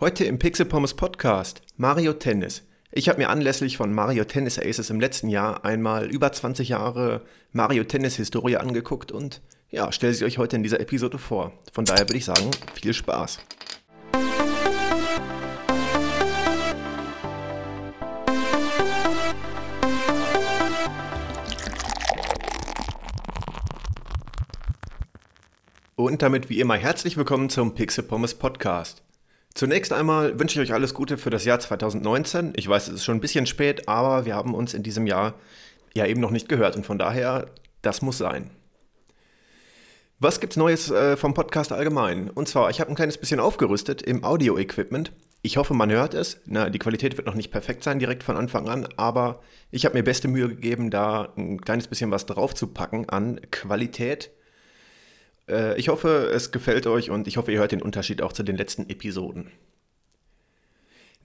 [0.00, 2.62] Heute im Pixel Pommes Podcast Mario Tennis.
[2.92, 7.22] Ich habe mir anlässlich von Mario Tennis Aces im letzten Jahr einmal über 20 Jahre
[7.50, 9.40] Mario Tennis Historie angeguckt und
[9.70, 11.50] ja, stelle sie euch heute in dieser Episode vor.
[11.72, 13.40] Von daher würde ich sagen, viel Spaß.
[25.96, 29.02] Und damit wie immer herzlich willkommen zum Pixel Pommes Podcast.
[29.58, 32.52] Zunächst einmal wünsche ich euch alles Gute für das Jahr 2019.
[32.54, 35.34] Ich weiß, es ist schon ein bisschen spät, aber wir haben uns in diesem Jahr
[35.94, 37.50] ja eben noch nicht gehört und von daher,
[37.82, 38.52] das muss sein.
[40.20, 42.30] Was gibt's Neues äh, vom Podcast allgemein?
[42.30, 45.10] Und zwar, ich habe ein kleines bisschen aufgerüstet im Audio-Equipment.
[45.42, 46.40] Ich hoffe, man hört es.
[46.46, 49.40] Na, die Qualität wird noch nicht perfekt sein direkt von Anfang an, aber
[49.72, 54.30] ich habe mir beste Mühe gegeben, da ein kleines bisschen was draufzupacken an Qualität.
[55.48, 58.42] Äh, ich hoffe, es gefällt euch und ich hoffe, ihr hört den Unterschied auch zu
[58.42, 59.50] den letzten Episoden.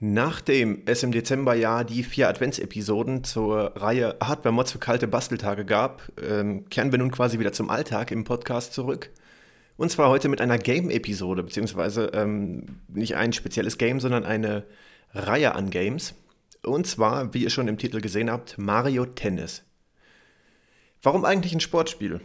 [0.00, 6.10] Nachdem es im Dezember ja die vier Adventsepisoden zur Reihe Hardware-Mods für kalte Basteltage gab,
[6.20, 9.10] ähm, kehren wir nun quasi wieder zum Alltag im Podcast zurück.
[9.76, 14.64] Und zwar heute mit einer Game-Episode, beziehungsweise ähm, nicht ein spezielles Game, sondern eine
[15.12, 16.14] Reihe an Games.
[16.64, 19.64] Und zwar, wie ihr schon im Titel gesehen habt, Mario Tennis.
[21.02, 22.20] Warum eigentlich ein Sportspiel?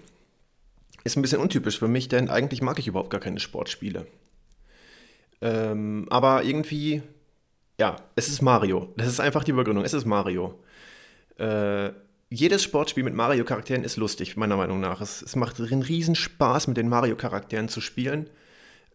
[1.03, 4.05] Ist ein bisschen untypisch für mich, denn eigentlich mag ich überhaupt gar keine Sportspiele.
[5.41, 7.01] Ähm, aber irgendwie,
[7.79, 8.93] ja, es ist Mario.
[8.97, 9.85] Das ist einfach die Begründung.
[9.85, 10.59] Es ist Mario.
[11.37, 11.91] Äh,
[12.29, 15.01] jedes Sportspiel mit Mario-Charakteren ist lustig, meiner Meinung nach.
[15.01, 18.29] Es, es macht einen riesen Spaß, mit den Mario-Charakteren zu spielen,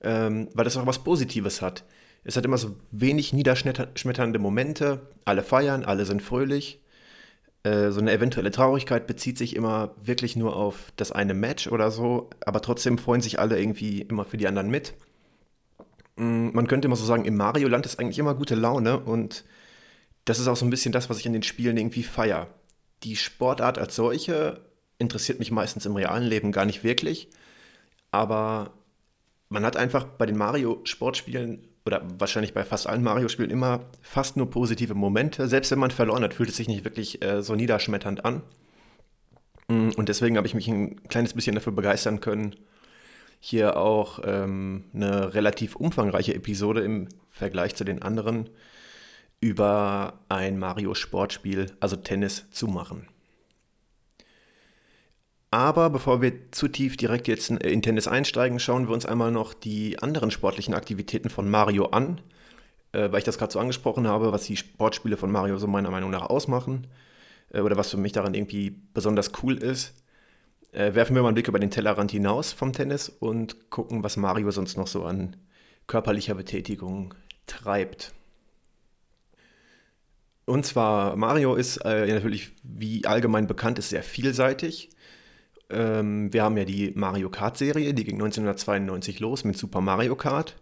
[0.03, 1.85] ähm, weil das auch was Positives hat.
[2.23, 5.09] Es hat immer so wenig niederschmetternde Momente.
[5.25, 6.81] Alle feiern, alle sind fröhlich.
[7.65, 11.91] Äh, so eine eventuelle Traurigkeit bezieht sich immer wirklich nur auf das eine Match oder
[11.91, 14.95] so, aber trotzdem freuen sich alle irgendwie immer für die anderen mit.
[16.17, 19.45] Mm, man könnte immer so sagen, im Mario-Land ist eigentlich immer gute Laune und
[20.27, 22.49] das ist auch so ein bisschen das, was ich in den Spielen irgendwie feier.
[23.03, 24.61] Die Sportart als solche
[24.99, 27.31] interessiert mich meistens im realen Leben gar nicht wirklich,
[28.11, 28.73] aber
[29.49, 34.51] man hat einfach bei den Mario-Sportspielen oder wahrscheinlich bei fast allen Mario-Spielen immer fast nur
[34.51, 35.49] positive Momente.
[35.49, 38.43] Selbst wenn man verloren hat, fühlt es sich nicht wirklich äh, so niederschmetternd an.
[39.69, 42.57] Mm, und deswegen habe ich mich ein kleines bisschen dafür begeistern können,
[43.41, 48.49] hier auch ähm, eine relativ umfangreiche Episode im Vergleich zu den anderen
[49.41, 53.09] über ein Mario-Sportspiel, also Tennis, zu machen.
[55.55, 59.55] Aber bevor wir zu tief direkt jetzt in Tennis einsteigen, schauen wir uns einmal noch
[59.55, 62.21] die anderen sportlichen Aktivitäten von Mario an,
[62.91, 65.93] äh, weil ich das gerade so angesprochen habe, was die Sportspiele von Mario so meiner
[65.93, 66.89] Meinung nach ausmachen
[67.53, 69.95] äh, oder was für mich daran irgendwie besonders cool ist.
[70.73, 74.17] Äh, werfen wir mal einen Blick über den Tellerrand hinaus vom Tennis und gucken, was
[74.17, 75.37] Mario sonst noch so an
[75.87, 77.15] körperlicher Betätigung
[77.47, 78.13] treibt.
[80.47, 84.91] Und zwar, Mario ist äh, natürlich, wie allgemein bekannt ist, sehr vielseitig.
[85.71, 90.57] Ähm, wir haben ja die Mario Kart-Serie, die ging 1992 los mit Super Mario Kart.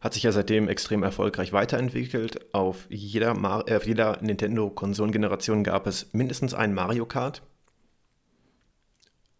[0.00, 2.54] Hat sich ja seitdem extrem erfolgreich weiterentwickelt.
[2.54, 7.42] Auf jeder, äh, jeder Nintendo-Konsolengeneration gab es mindestens ein Mario Kart.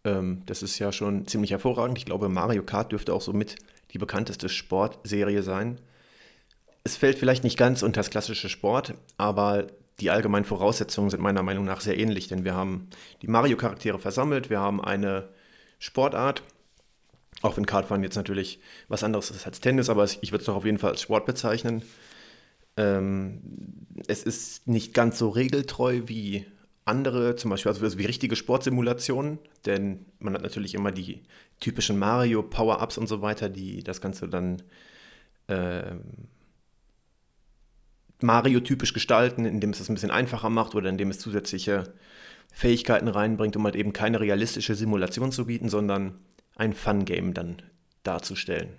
[0.05, 1.99] Ähm, das ist ja schon ziemlich hervorragend.
[1.99, 3.57] Ich glaube, Mario Kart dürfte auch somit
[3.93, 5.81] die bekannteste Sportserie sein.
[6.85, 9.67] Es fällt vielleicht nicht ganz unter das klassische Sport, aber
[10.01, 12.89] die allgemeinen Voraussetzungen sind meiner Meinung nach sehr ähnlich, denn wir haben
[13.23, 15.29] die Mario-Charaktere versammelt, wir haben eine
[15.79, 16.43] Sportart,
[17.43, 20.57] auch wenn Kartfahren jetzt natürlich was anderes ist als Tennis, aber ich würde es doch
[20.57, 21.83] auf jeden Fall als Sport bezeichnen.
[22.77, 23.41] Ähm,
[24.07, 26.47] es ist nicht ganz so regeltreu wie
[26.85, 31.23] andere, zum Beispiel also wie richtige Sportsimulationen, denn man hat natürlich immer die
[31.59, 34.63] typischen Mario-Power-Ups und so weiter, die das Ganze dann
[35.49, 36.03] ähm,
[38.21, 41.93] Mario-typisch gestalten, indem es das ein bisschen einfacher macht oder indem es zusätzliche
[42.53, 46.19] Fähigkeiten reinbringt, um halt eben keine realistische Simulation zu bieten, sondern
[46.57, 47.57] ein Fun-Game dann
[48.03, 48.71] darzustellen.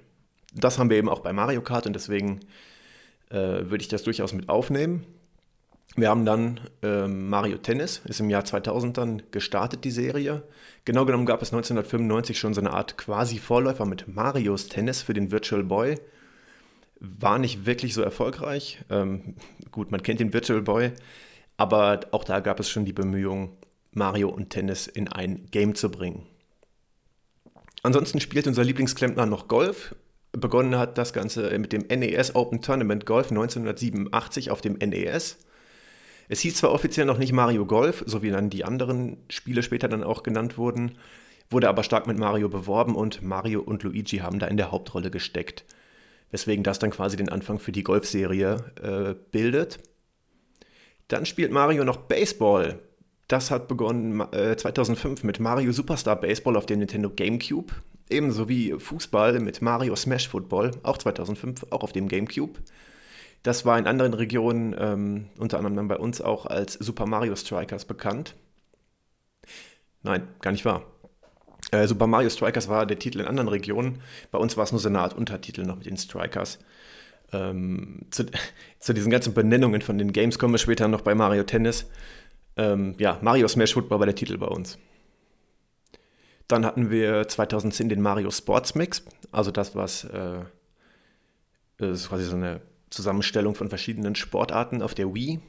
[0.54, 2.40] Das haben wir eben auch bei Mario Kart und deswegen
[3.30, 5.06] äh, würde ich das durchaus mit aufnehmen.
[5.96, 10.44] Wir haben dann äh, Mario Tennis, ist im Jahr 2000 dann gestartet, die Serie.
[10.86, 15.14] Genau genommen gab es 1995 schon so eine Art quasi Vorläufer mit Marios Tennis für
[15.14, 15.96] den Virtual Boy
[17.00, 18.80] war nicht wirklich so erfolgreich.
[18.90, 19.36] Ähm,
[19.72, 20.92] gut, man kennt den Virtual Boy,
[21.58, 23.50] aber auch da gab es schon die Bemühungen,
[23.92, 26.26] Mario und Tennis in ein Game zu bringen.
[27.84, 29.96] Ansonsten spielt unser Lieblingsklempner noch Golf.
[30.34, 35.38] Begonnen hat das Ganze mit dem NES Open Tournament Golf 1987 auf dem NES.
[36.30, 39.88] Es hieß zwar offiziell noch nicht Mario Golf, so wie dann die anderen Spiele später
[39.88, 40.98] dann auch genannt wurden,
[41.50, 45.10] wurde aber stark mit Mario beworben und Mario und Luigi haben da in der Hauptrolle
[45.10, 45.64] gesteckt.
[46.32, 49.80] Weswegen das dann quasi den Anfang für die Golfserie äh, bildet.
[51.08, 52.80] Dann spielt Mario noch Baseball.
[53.28, 57.74] Das hat begonnen äh, 2005 mit Mario Superstar Baseball auf dem Nintendo GameCube.
[58.10, 62.60] Ebenso wie Fußball mit Mario Smash Football, auch 2005, auch auf dem GameCube.
[63.44, 67.36] Das war in anderen Regionen, ähm, unter anderem dann bei uns auch als Super Mario
[67.36, 68.36] Strikers bekannt.
[70.04, 70.86] Nein, gar nicht wahr.
[71.72, 74.02] Äh, Super Mario Strikers war der Titel in anderen Regionen.
[74.32, 76.60] Bei uns war es nur so eine Art Untertitel noch mit den Strikers.
[77.34, 78.26] Ähm, zu,
[78.80, 81.86] zu, diesen ganzen Benennungen von den Games kommen wir später noch bei Mario Tennis.
[82.56, 84.78] Ähm, ja, Mario Smash Football war der Titel bei uns.
[86.48, 89.04] Dann hatten wir 2010 den Mario Sports Mix,
[89.34, 90.40] also das, was äh,
[91.78, 95.40] das ist quasi so eine Zusammenstellung von verschiedenen Sportarten auf der Wii.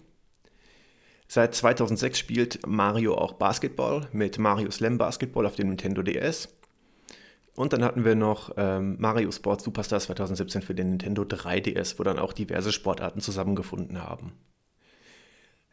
[1.31, 6.49] Seit 2006 spielt Mario auch Basketball mit Mario Slam Basketball auf dem Nintendo DS.
[7.55, 12.03] Und dann hatten wir noch ähm, Mario Sports Superstars 2017 für den Nintendo 3DS, wo
[12.03, 14.33] dann auch diverse Sportarten zusammengefunden haben.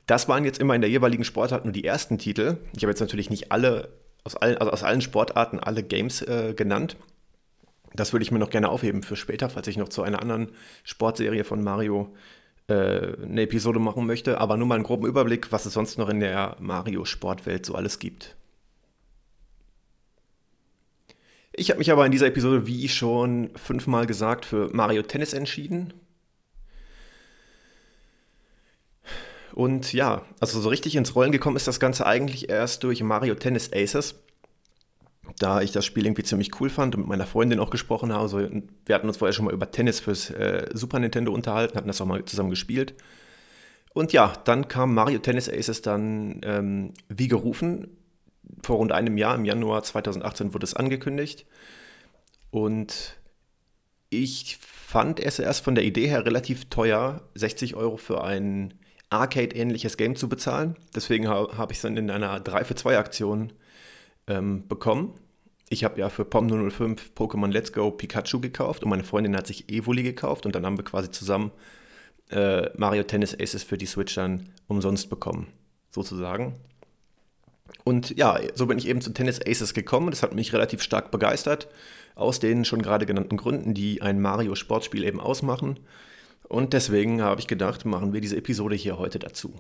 [0.08, 2.58] Das waren jetzt immer in der jeweiligen Sportart nur die ersten Titel.
[2.76, 3.94] Ich habe jetzt natürlich nicht alle,
[4.26, 6.98] aus allen, also aus allen Sportarten alle Games äh, genannt.
[7.94, 10.50] Das würde ich mir noch gerne aufheben für später, falls ich noch zu einer anderen
[10.84, 12.14] Sportserie von Mario
[12.68, 14.40] eine Episode machen möchte.
[14.40, 18.00] Aber nur mal einen groben Überblick, was es sonst noch in der Mario-Sportwelt so alles
[18.00, 18.36] gibt.
[21.54, 25.94] Ich habe mich aber in dieser Episode, wie schon fünfmal gesagt, für Mario Tennis entschieden.
[29.54, 33.36] Und ja, also so richtig ins Rollen gekommen ist das Ganze eigentlich erst durch Mario
[33.36, 34.16] Tennis Aces.
[35.40, 38.22] Da ich das Spiel irgendwie ziemlich cool fand und mit meiner Freundin auch gesprochen habe.
[38.22, 41.88] Also wir hatten uns vorher schon mal über Tennis fürs äh, Super Nintendo unterhalten, hatten
[41.88, 42.96] das auch mal zusammen gespielt.
[43.94, 47.98] Und ja, dann kam Mario Tennis Aces dann ähm, wie gerufen
[48.64, 51.46] vor rund einem Jahr, im Januar 2018 wurde es angekündigt.
[52.52, 53.18] Und
[54.10, 58.74] ich fand es erst von der Idee her relativ teuer, 60 Euro für ein
[59.10, 60.76] Arcade-ähnliches Game zu bezahlen.
[60.96, 63.54] Deswegen habe hab ich es dann in einer 3 für 2 Aktion
[64.28, 65.14] ähm, bekommen.
[65.70, 69.70] Ich habe ja für POM005 Pokémon Let's Go Pikachu gekauft und meine Freundin hat sich
[69.70, 71.52] Evoli gekauft und dann haben wir quasi zusammen
[72.30, 75.48] äh, Mario Tennis Aces für die Switch dann umsonst bekommen,
[75.92, 76.56] sozusagen.
[77.84, 80.10] Und ja, so bin ich eben zu Tennis Aces gekommen.
[80.10, 81.68] Das hat mich relativ stark begeistert.
[82.16, 85.80] Aus den schon gerade genannten Gründen, die ein Mario-Sportspiel eben ausmachen.
[86.48, 89.54] Und deswegen habe ich gedacht, machen wir diese Episode hier heute dazu.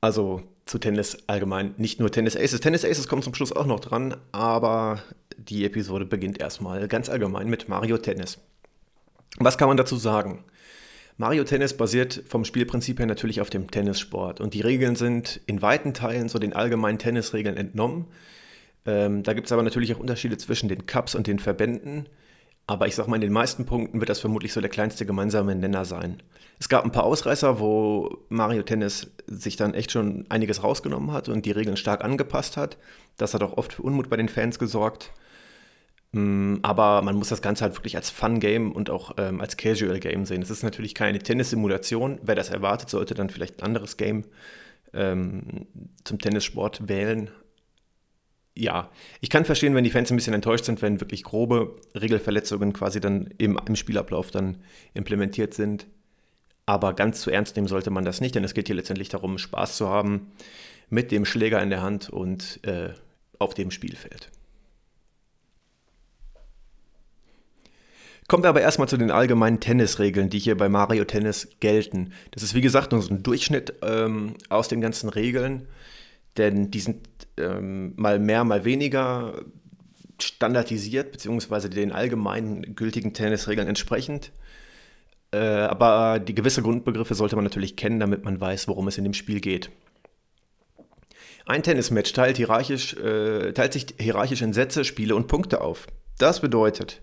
[0.00, 2.60] Also zu Tennis allgemein, nicht nur Tennis Aces.
[2.60, 5.02] Tennis Aces kommt zum Schluss auch noch dran, aber
[5.36, 8.38] die Episode beginnt erstmal ganz allgemein mit Mario Tennis.
[9.38, 10.44] Was kann man dazu sagen?
[11.16, 15.62] Mario Tennis basiert vom Spielprinzip her natürlich auf dem Tennissport und die Regeln sind in
[15.62, 18.06] weiten Teilen so den allgemeinen Tennisregeln entnommen.
[18.86, 22.08] Ähm, da gibt es aber natürlich auch Unterschiede zwischen den Cups und den Verbänden.
[22.66, 25.54] Aber ich sag mal, in den meisten Punkten wird das vermutlich so der kleinste gemeinsame
[25.54, 26.22] Nenner sein.
[26.58, 31.28] Es gab ein paar Ausreißer, wo Mario Tennis sich dann echt schon einiges rausgenommen hat
[31.28, 32.78] und die Regeln stark angepasst hat.
[33.16, 35.12] Das hat auch oft für Unmut bei den Fans gesorgt.
[36.12, 40.24] Mm, aber man muss das Ganze halt wirklich als Fun-Game und auch ähm, als Casual-Game
[40.24, 40.42] sehen.
[40.42, 42.20] Es ist natürlich keine Tennissimulation.
[42.22, 44.24] Wer das erwartet, sollte dann vielleicht ein anderes Game
[44.94, 45.66] ähm,
[46.04, 47.30] zum Tennissport wählen.
[48.56, 48.90] Ja,
[49.20, 53.00] ich kann verstehen, wenn die Fans ein bisschen enttäuscht sind, wenn wirklich grobe Regelverletzungen quasi
[53.00, 54.58] dann im, im Spielablauf dann
[54.94, 55.86] implementiert sind.
[56.66, 59.38] Aber ganz zu ernst nehmen sollte man das nicht, denn es geht hier letztendlich darum,
[59.38, 60.32] Spaß zu haben
[60.88, 62.90] mit dem Schläger in der Hand und äh,
[63.38, 64.30] auf dem Spielfeld.
[68.26, 72.12] Kommen wir aber erstmal zu den allgemeinen Tennisregeln, die hier bei Mario Tennis gelten.
[72.30, 75.68] Das ist wie gesagt nur so ein Durchschnitt ähm, aus den ganzen Regeln,
[76.36, 79.44] denn die sind ähm, mal mehr, mal weniger
[80.20, 84.32] standardisiert, beziehungsweise den allgemeinen gültigen Tennisregeln entsprechend.
[85.32, 89.04] Äh, aber die gewisse Grundbegriffe sollte man natürlich kennen, damit man weiß, worum es in
[89.04, 89.70] dem Spiel geht.
[91.46, 95.86] Ein Tennismatch teilt, hierarchisch, äh, teilt sich hierarchisch in Sätze, Spiele und Punkte auf.
[96.18, 97.02] Das bedeutet,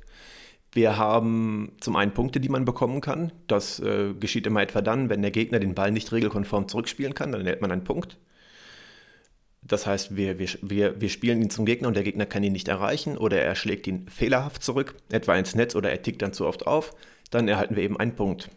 [0.72, 3.34] wir haben zum einen Punkte, die man bekommen kann.
[3.48, 7.32] Das äh, geschieht immer etwa dann, wenn der Gegner den Ball nicht regelkonform zurückspielen kann,
[7.34, 8.18] dann erhält man einen Punkt.
[9.64, 12.54] Das heißt, wir, wir, wir, wir spielen ihn zum Gegner und der Gegner kann ihn
[12.54, 16.34] nicht erreichen oder er schlägt ihn fehlerhaft zurück, etwa ins Netz oder er tickt dann
[16.34, 16.96] zu oft auf,
[17.30, 18.50] dann erhalten wir eben einen Punkt.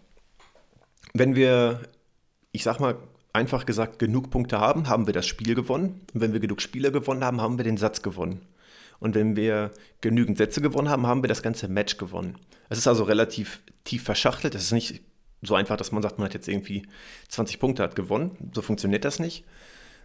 [1.12, 1.82] Wenn wir,
[2.52, 2.96] ich sag mal,
[3.34, 6.00] einfach gesagt genug Punkte haben, haben wir das Spiel gewonnen.
[6.14, 8.40] Und wenn wir genug Spiele gewonnen haben, haben wir den Satz gewonnen.
[9.00, 12.38] Und wenn wir genügend Sätze gewonnen haben, haben wir das ganze Match gewonnen.
[12.70, 14.54] Es ist also relativ tief verschachtelt.
[14.54, 15.02] Es ist nicht
[15.42, 16.86] so einfach, dass man sagt, man hat jetzt irgendwie
[17.28, 18.50] 20 Punkte hat gewonnen.
[18.54, 19.44] So funktioniert das nicht.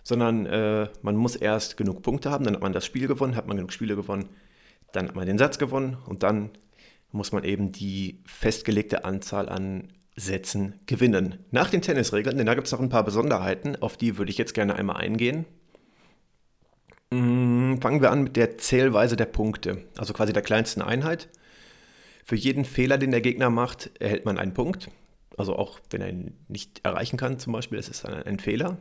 [0.03, 3.47] Sondern äh, man muss erst genug Punkte haben, dann hat man das Spiel gewonnen, hat
[3.47, 4.29] man genug Spiele gewonnen,
[4.91, 6.51] dann hat man den Satz gewonnen und dann
[7.11, 11.45] muss man eben die festgelegte Anzahl an Sätzen gewinnen.
[11.51, 14.37] Nach den Tennisregeln, denn da gibt es noch ein paar Besonderheiten, auf die würde ich
[14.37, 15.45] jetzt gerne einmal eingehen.
[17.11, 21.29] Mm, fangen wir an mit der Zählweise der Punkte, also quasi der kleinsten Einheit.
[22.23, 24.91] Für jeden Fehler, den der Gegner macht, erhält man einen Punkt.
[25.37, 28.77] Also auch wenn er ihn nicht erreichen kann, zum Beispiel, das ist ein, ein Fehler.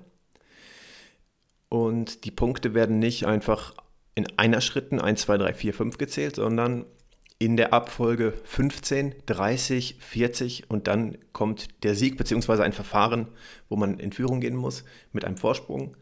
[1.68, 3.74] Und die Punkte werden nicht einfach
[4.14, 6.86] in einer Schritten 1, 2, 3, 4, 5 gezählt, sondern
[7.38, 12.62] in der Abfolge 15, 30, 40 und dann kommt der Sieg bzw.
[12.62, 13.28] ein Verfahren,
[13.68, 15.96] wo man in Führung gehen muss mit einem Vorsprung.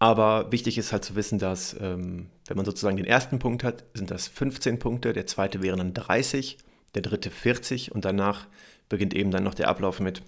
[0.00, 3.84] Aber wichtig ist halt zu wissen, dass ähm, wenn man sozusagen den ersten Punkt hat,
[3.94, 6.58] sind das 15 Punkte, der zweite wären dann 30,
[6.96, 8.48] der dritte 40 und danach
[8.88, 10.22] beginnt eben dann noch der Ablauf mit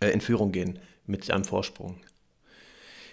[0.00, 1.96] äh, in Führung gehen mit einem Vorsprung.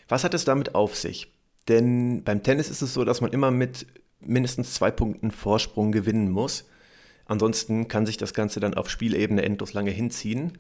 [0.08, 1.32] Was hat es damit auf sich?
[1.68, 3.88] Denn beim Tennis ist es so, dass man immer mit
[4.20, 6.66] mindestens zwei Punkten Vorsprung gewinnen muss.
[7.26, 10.58] Ansonsten kann sich das Ganze dann auf Spielebene endlos lange hinziehen.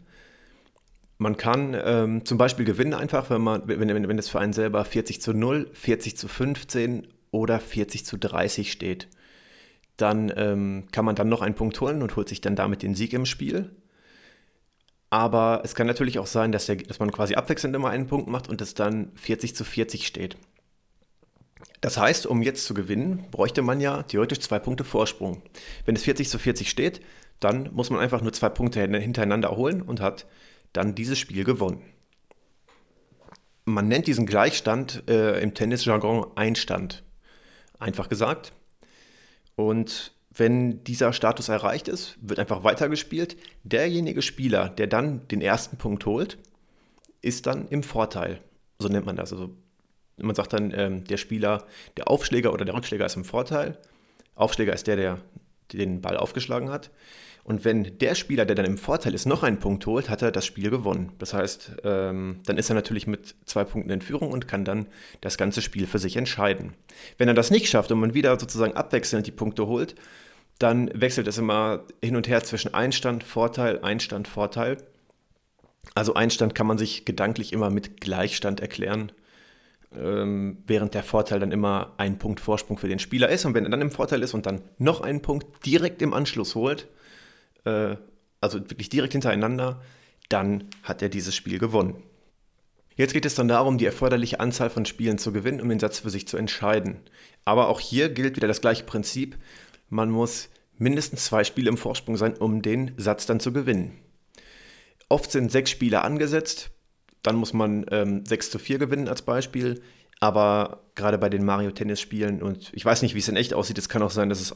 [1.17, 4.83] Man kann ähm, zum Beispiel gewinnen einfach, wenn, man, wenn, wenn, wenn für einen selber
[4.85, 9.07] 40 zu 0, 40 zu 15 oder 40 zu 30 steht.
[9.95, 12.93] Dann ähm, kann man dann noch einen Punkt holen und holt sich dann damit den
[12.93, 13.71] Sieg im Spiel.
[15.09, 18.27] Aber es kann natürlich auch sein, dass, der, dass man quasi abwechselnd immer einen Punkt
[18.27, 20.37] macht und es dann 40 zu 40 steht.
[21.81, 25.41] Das heißt, um jetzt zu gewinnen, bräuchte man ja theoretisch zwei Punkte Vorsprung.
[25.85, 27.01] Wenn es 40 zu 40 steht,
[27.39, 30.25] dann muss man einfach nur zwei Punkte hintereinander holen und hat
[30.73, 31.83] dann dieses Spiel gewonnen.
[33.65, 37.03] Man nennt diesen Gleichstand äh, im Tennisjargon Einstand.
[37.79, 38.53] Einfach gesagt.
[39.55, 43.37] Und wenn dieser Status erreicht ist, wird einfach weitergespielt.
[43.63, 46.37] Derjenige Spieler, der dann den ersten Punkt holt,
[47.21, 48.39] ist dann im Vorteil.
[48.79, 49.33] So nennt man das.
[49.33, 49.49] Also
[50.17, 51.65] man sagt dann, ähm, der Spieler,
[51.97, 53.77] der Aufschläger oder der Rückschläger ist im Vorteil.
[54.35, 55.19] Aufschläger ist der, der
[55.73, 56.91] den Ball aufgeschlagen hat.
[57.43, 60.31] Und wenn der Spieler, der dann im Vorteil ist, noch einen Punkt holt, hat er
[60.31, 61.13] das Spiel gewonnen.
[61.17, 64.87] Das heißt, ähm, dann ist er natürlich mit zwei Punkten in Führung und kann dann
[65.21, 66.73] das ganze Spiel für sich entscheiden.
[67.17, 69.95] Wenn er das nicht schafft und man wieder sozusagen abwechselnd die Punkte holt,
[70.59, 74.77] dann wechselt es immer hin und her zwischen Einstand, Vorteil, Einstand, Vorteil.
[75.95, 79.11] Also Einstand kann man sich gedanklich immer mit Gleichstand erklären
[79.95, 83.45] ähm, während der Vorteil dann immer ein Punkt Vorsprung für den Spieler ist.
[83.45, 86.55] Und wenn er dann im Vorteil ist und dann noch einen Punkt direkt im Anschluss
[86.55, 86.87] holt,
[87.65, 87.95] äh,
[88.41, 89.81] also wirklich direkt hintereinander,
[90.29, 92.03] dann hat er dieses Spiel gewonnen.
[92.95, 95.99] Jetzt geht es dann darum, die erforderliche Anzahl von Spielen zu gewinnen, um den Satz
[95.99, 96.99] für sich zu entscheiden.
[97.45, 99.37] Aber auch hier gilt wieder das gleiche Prinzip.
[99.89, 103.97] Man muss mindestens zwei Spiele im Vorsprung sein, um den Satz dann zu gewinnen.
[105.09, 106.71] Oft sind sechs Spiele angesetzt,
[107.23, 109.81] dann muss man ähm, 6 zu 4 gewinnen als Beispiel.
[110.19, 113.89] Aber gerade bei den Mario-Tennis-Spielen, und ich weiß nicht, wie es in echt aussieht, es
[113.89, 114.55] kann auch sein, dass es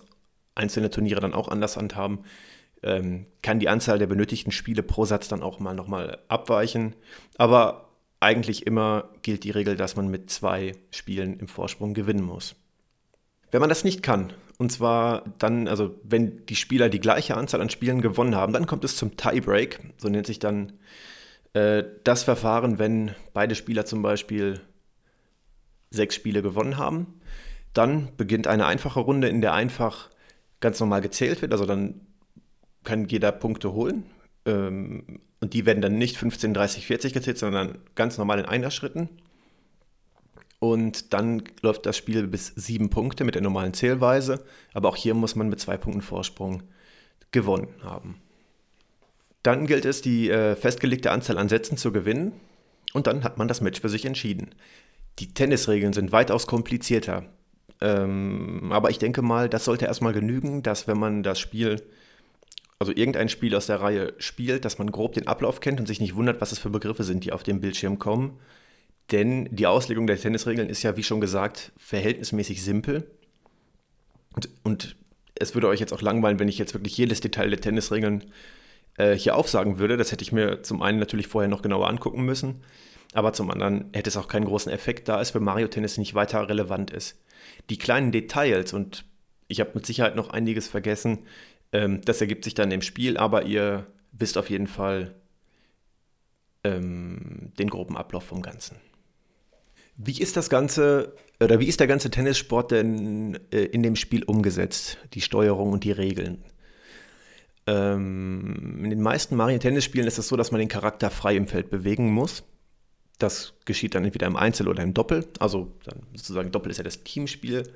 [0.55, 2.19] einzelne Turniere dann auch anders handhaben,
[2.81, 6.95] ähm, kann die Anzahl der benötigten Spiele pro Satz dann auch mal nochmal abweichen.
[7.37, 12.55] Aber eigentlich immer gilt die Regel, dass man mit zwei Spielen im Vorsprung gewinnen muss.
[13.51, 17.61] Wenn man das nicht kann, und zwar dann, also wenn die Spieler die gleiche Anzahl
[17.61, 20.73] an Spielen gewonnen haben, dann kommt es zum Tiebreak, so nennt sich dann
[21.53, 24.61] äh, das Verfahren, wenn beide Spieler zum Beispiel
[25.89, 27.19] sechs Spiele gewonnen haben,
[27.73, 30.09] dann beginnt eine einfache Runde, in der einfach
[30.59, 31.51] ganz normal gezählt wird.
[31.51, 32.01] Also dann
[32.83, 34.05] kann jeder Punkte holen.
[34.45, 38.71] Ähm, und die werden dann nicht 15, 30, 40 gezählt, sondern ganz normal in einer
[38.71, 39.09] Schritten.
[40.61, 44.45] Und dann läuft das Spiel bis sieben Punkte mit der normalen Zählweise.
[44.75, 46.61] Aber auch hier muss man mit zwei Punkten Vorsprung
[47.31, 48.21] gewonnen haben.
[49.41, 52.33] Dann gilt es, die äh, festgelegte Anzahl an Sätzen zu gewinnen
[52.93, 54.53] und dann hat man das Match für sich entschieden.
[55.17, 57.23] Die Tennisregeln sind weitaus komplizierter.
[57.81, 61.81] Ähm, aber ich denke mal, das sollte erstmal genügen, dass wenn man das Spiel,
[62.77, 65.99] also irgendein Spiel aus der Reihe spielt, dass man grob den Ablauf kennt und sich
[65.99, 68.37] nicht wundert, was es für Begriffe sind, die auf dem Bildschirm kommen.
[69.09, 73.09] Denn die Auslegung der Tennisregeln ist ja, wie schon gesagt, verhältnismäßig simpel.
[74.33, 74.95] Und, und
[75.35, 78.25] es würde euch jetzt auch langweilen, wenn ich jetzt wirklich jedes Detail der Tennisregeln
[78.97, 79.97] äh, hier aufsagen würde.
[79.97, 82.63] Das hätte ich mir zum einen natürlich vorher noch genauer angucken müssen,
[83.13, 86.13] aber zum anderen hätte es auch keinen großen Effekt, da es für Mario Tennis nicht
[86.13, 87.19] weiter relevant ist.
[87.69, 89.05] Die kleinen Details und
[89.47, 91.19] ich habe mit Sicherheit noch einiges vergessen,
[91.73, 95.15] ähm, das ergibt sich dann im Spiel, aber ihr wisst auf jeden Fall
[96.63, 98.77] ähm, den groben Ablauf vom Ganzen.
[100.03, 104.23] Wie ist das Ganze oder wie ist der ganze Tennissport denn äh, in dem Spiel
[104.23, 104.97] umgesetzt?
[105.13, 106.43] Die Steuerung und die Regeln?
[107.67, 111.69] Ähm, in den meisten Mario-Tennis-Spielen ist es so, dass man den Charakter frei im Feld
[111.69, 112.43] bewegen muss.
[113.19, 115.27] Das geschieht dann entweder im Einzel oder im Doppel.
[115.39, 117.71] Also dann sozusagen Doppel ist ja das Teamspiel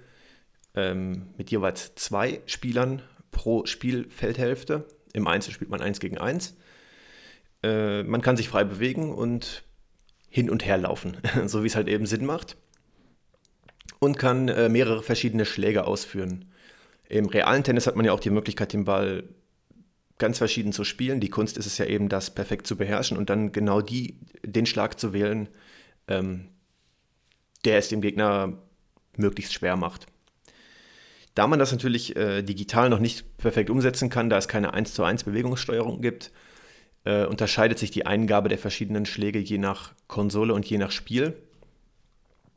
[0.74, 4.88] ähm, mit jeweils zwei Spielern pro Spielfeldhälfte.
[5.14, 6.56] Im Einzel spielt man 1 gegen 1.
[7.62, 9.65] Äh, man kann sich frei bewegen und
[10.36, 11.16] hin und her laufen,
[11.46, 12.58] so wie es halt eben Sinn macht.
[14.00, 16.52] Und kann äh, mehrere verschiedene Schläge ausführen.
[17.08, 19.24] Im realen Tennis hat man ja auch die Möglichkeit, den Ball
[20.18, 21.22] ganz verschieden zu spielen.
[21.22, 24.66] Die Kunst ist es ja eben, das perfekt zu beherrschen und dann genau die, den
[24.66, 25.48] Schlag zu wählen,
[26.10, 26.50] ähm,
[27.64, 28.58] der es dem Gegner
[29.16, 30.06] möglichst schwer macht.
[31.34, 34.94] Da man das natürlich äh, digital noch nicht perfekt umsetzen kann, da es keine 1
[34.94, 36.34] zu 1 Bewegungssteuerung gibt,
[37.06, 41.34] äh, unterscheidet sich die Eingabe der verschiedenen Schläge je nach Konsole und je nach Spiel.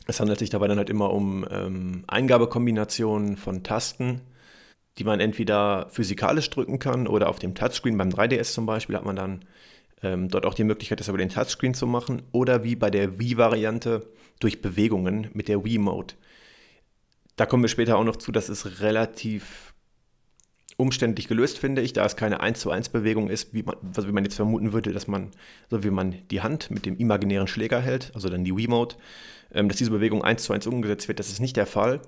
[0.06, 4.22] Es handelt sich dabei dann halt immer um ähm, Eingabekombinationen von Tasten,
[4.96, 9.04] die man entweder physikalisch drücken kann oder auf dem Touchscreen beim 3DS zum Beispiel hat
[9.04, 9.44] man dann
[10.02, 13.18] ähm, dort auch die Möglichkeit, das über den Touchscreen zu machen oder wie bei der
[13.18, 14.06] Wii-Variante
[14.40, 16.14] durch Bewegungen mit der Wii-Mode.
[17.36, 19.74] Da kommen wir später auch noch zu, das ist relativ
[20.78, 24.08] umständlich gelöst, finde ich, da es keine 1 zu 1 Bewegung ist, wie man, also
[24.08, 25.32] wie man jetzt vermuten würde, dass man,
[25.68, 28.94] so wie man die Hand mit dem imaginären Schläger hält, also dann die Wii-Mode,
[29.52, 32.00] ähm, dass diese Bewegung 1 zu 1 umgesetzt wird, das ist nicht der Fall,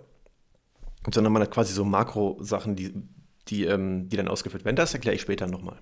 [1.13, 2.93] sondern man hat quasi so Makro-Sachen, die,
[3.49, 4.77] die, ähm, die dann ausgeführt werden.
[4.77, 5.81] Das erkläre ich später nochmal.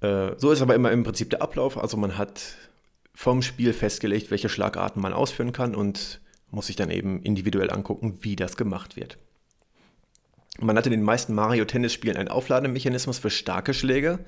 [0.00, 2.56] Äh, so ist aber immer im Prinzip der Ablauf, also man hat
[3.14, 8.18] vom Spiel festgelegt, welche Schlagarten man ausführen kann und muss sich dann eben individuell angucken,
[8.22, 9.18] wie das gemacht wird.
[10.60, 14.20] Man hat in den meisten Mario-Tennis-Spielen einen Auflademechanismus für starke Schläge.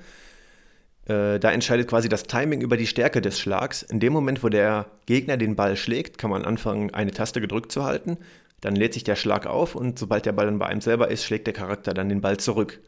[1.05, 3.81] Äh, da entscheidet quasi das Timing über die Stärke des Schlags.
[3.83, 7.71] In dem Moment, wo der Gegner den Ball schlägt, kann man anfangen, eine Taste gedrückt
[7.71, 8.17] zu halten.
[8.59, 11.23] Dann lädt sich der Schlag auf und sobald der Ball dann bei einem selber ist,
[11.23, 12.81] schlägt der Charakter dann den Ball zurück.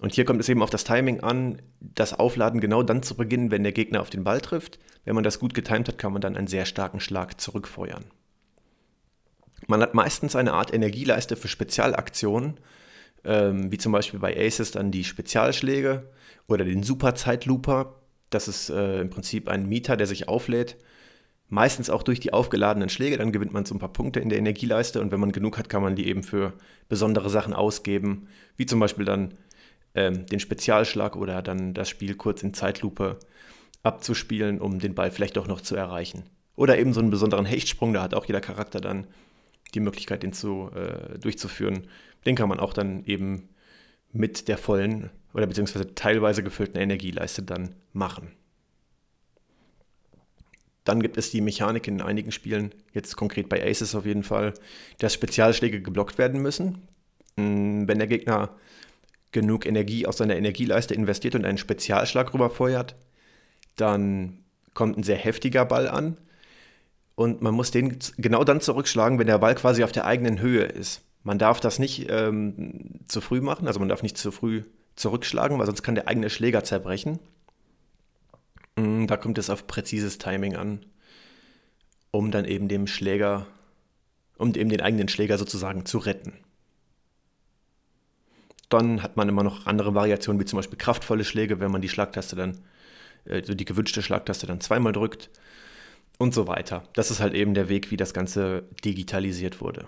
[0.00, 3.50] Und hier kommt es eben auf das Timing an, das Aufladen genau dann zu beginnen,
[3.50, 4.78] wenn der Gegner auf den Ball trifft.
[5.04, 8.04] Wenn man das gut getimt hat, kann man dann einen sehr starken Schlag zurückfeuern.
[9.66, 12.60] Man hat meistens eine Art Energieleiste für Spezialaktionen,
[13.24, 16.10] ähm, wie zum Beispiel bei Aces dann die Spezialschläge
[16.46, 17.96] oder den Super Zeitlooper.
[18.30, 20.76] Das ist äh, im Prinzip ein Mieter, der sich auflädt.
[21.50, 24.38] Meistens auch durch die aufgeladenen Schläge, dann gewinnt man so ein paar Punkte in der
[24.38, 26.52] Energieleiste und wenn man genug hat, kann man die eben für
[26.90, 29.34] besondere Sachen ausgeben, wie zum Beispiel dann
[29.94, 33.18] ähm, den Spezialschlag oder dann das Spiel kurz in Zeitlupe
[33.82, 36.24] abzuspielen, um den Ball vielleicht doch noch zu erreichen.
[36.54, 39.06] Oder eben so einen besonderen Hechtsprung, da hat auch jeder Charakter dann
[39.74, 41.88] die Möglichkeit, den zu, äh, durchzuführen.
[42.26, 43.48] Den kann man auch dann eben
[44.12, 48.32] mit der vollen oder beziehungsweise teilweise gefüllten Energieleiste dann machen.
[50.84, 54.54] Dann gibt es die Mechanik in einigen Spielen, jetzt konkret bei Aces auf jeden Fall,
[54.98, 56.88] dass Spezialschläge geblockt werden müssen.
[57.36, 58.56] Hm, wenn der Gegner
[59.32, 62.96] genug Energie aus seiner Energieleiste investiert und einen Spezialschlag rüberfeuert,
[63.76, 64.38] dann
[64.72, 66.16] kommt ein sehr heftiger Ball an
[67.18, 70.62] und man muss den genau dann zurückschlagen, wenn der Ball quasi auf der eigenen Höhe
[70.62, 71.02] ist.
[71.24, 74.62] Man darf das nicht ähm, zu früh machen, also man darf nicht zu früh
[74.94, 77.18] zurückschlagen, weil sonst kann der eigene Schläger zerbrechen.
[78.76, 80.86] Mm, da kommt es auf präzises Timing an,
[82.12, 83.48] um dann eben dem Schläger,
[84.36, 86.34] um eben den eigenen Schläger sozusagen zu retten.
[88.68, 91.88] Dann hat man immer noch andere Variationen, wie zum Beispiel kraftvolle Schläge, wenn man die
[91.88, 92.60] Schlagtaste dann,
[93.28, 95.30] also die gewünschte Schlagtaste dann zweimal drückt
[96.18, 96.82] und so weiter.
[96.92, 99.86] Das ist halt eben der Weg, wie das Ganze digitalisiert wurde.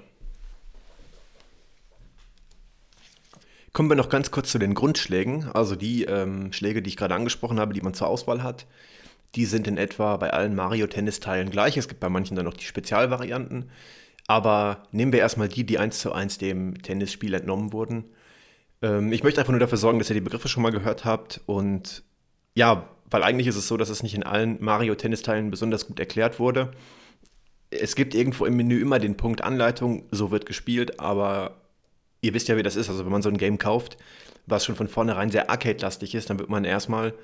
[3.73, 5.49] Kommen wir noch ganz kurz zu den Grundschlägen.
[5.53, 8.66] Also die ähm, Schläge, die ich gerade angesprochen habe, die man zur Auswahl hat,
[9.37, 11.77] die sind in etwa bei allen Mario-Tennis-Teilen gleich.
[11.77, 13.71] Es gibt bei manchen dann noch die Spezialvarianten.
[14.27, 18.05] Aber nehmen wir erstmal die, die eins zu eins dem Tennisspiel entnommen wurden.
[18.83, 21.40] Ähm, ich möchte einfach nur dafür sorgen, dass ihr die Begriffe schon mal gehört habt
[21.47, 22.03] und
[22.55, 26.38] ja, weil eigentlich ist es so, dass es nicht in allen Mario-Tennis-Teilen besonders gut erklärt
[26.38, 26.70] wurde.
[27.70, 31.57] Es gibt irgendwo im Menü immer den Punkt Anleitung, so wird gespielt, aber
[32.20, 32.88] ihr wisst ja, wie das ist.
[32.88, 33.96] Also wenn man so ein Game kauft,
[34.46, 37.14] was schon von vornherein sehr arcade-lastig ist, dann wird man erstmal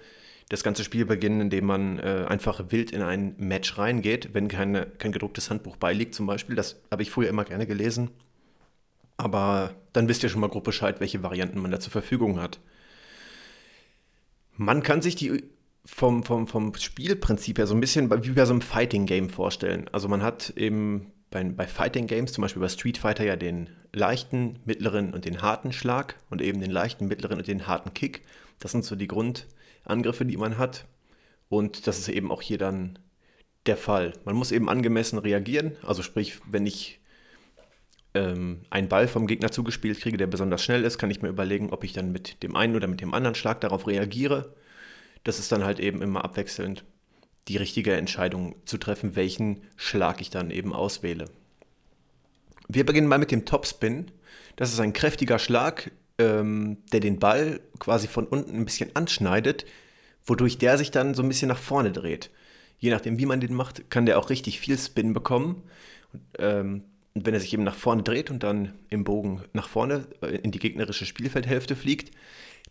[0.48, 4.86] das ganze Spiel beginnen, indem man äh, einfach wild in ein Match reingeht, wenn keine,
[4.86, 6.54] kein gedrucktes Handbuch beiliegt zum Beispiel.
[6.54, 8.10] Das habe ich früher immer gerne gelesen.
[9.16, 12.60] Aber dann wisst ihr schon mal grob Bescheid, welche Varianten man da zur Verfügung hat.
[14.56, 15.42] Man kann sich die
[15.86, 19.88] vom, vom, vom Spielprinzip her so ein bisschen wie bei so einem Fighting-Game vorstellen.
[19.92, 24.58] Also man hat eben bei, bei Fighting-Games, zum Beispiel bei Street Fighter, ja den leichten,
[24.64, 28.22] mittleren und den harten Schlag und eben den leichten, mittleren und den harten Kick.
[28.58, 30.86] Das sind so die Grundangriffe, die man hat.
[31.48, 32.98] Und das ist eben auch hier dann
[33.66, 34.12] der Fall.
[34.24, 35.76] Man muss eben angemessen reagieren.
[35.82, 37.00] Also sprich, wenn ich
[38.14, 41.70] ähm, einen Ball vom Gegner zugespielt kriege, der besonders schnell ist, kann ich mir überlegen,
[41.70, 44.54] ob ich dann mit dem einen oder mit dem anderen Schlag darauf reagiere.
[45.26, 46.84] Das ist dann halt eben immer abwechselnd
[47.48, 51.24] die richtige Entscheidung zu treffen, welchen Schlag ich dann eben auswähle.
[52.68, 54.12] Wir beginnen mal mit dem Topspin.
[54.54, 59.66] Das ist ein kräftiger Schlag, ähm, der den Ball quasi von unten ein bisschen anschneidet,
[60.24, 62.30] wodurch der sich dann so ein bisschen nach vorne dreht.
[62.78, 65.64] Je nachdem, wie man den macht, kann der auch richtig viel Spin bekommen.
[66.12, 66.84] Und, ähm,
[67.14, 70.52] wenn er sich eben nach vorne dreht und dann im Bogen nach vorne äh, in
[70.52, 72.12] die gegnerische Spielfeldhälfte fliegt,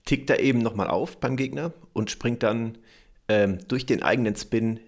[0.06, 2.78] tickt er eben nochmal auf beim Gegner und springt dann
[3.28, 4.80] ähm, durch den eigenen Spin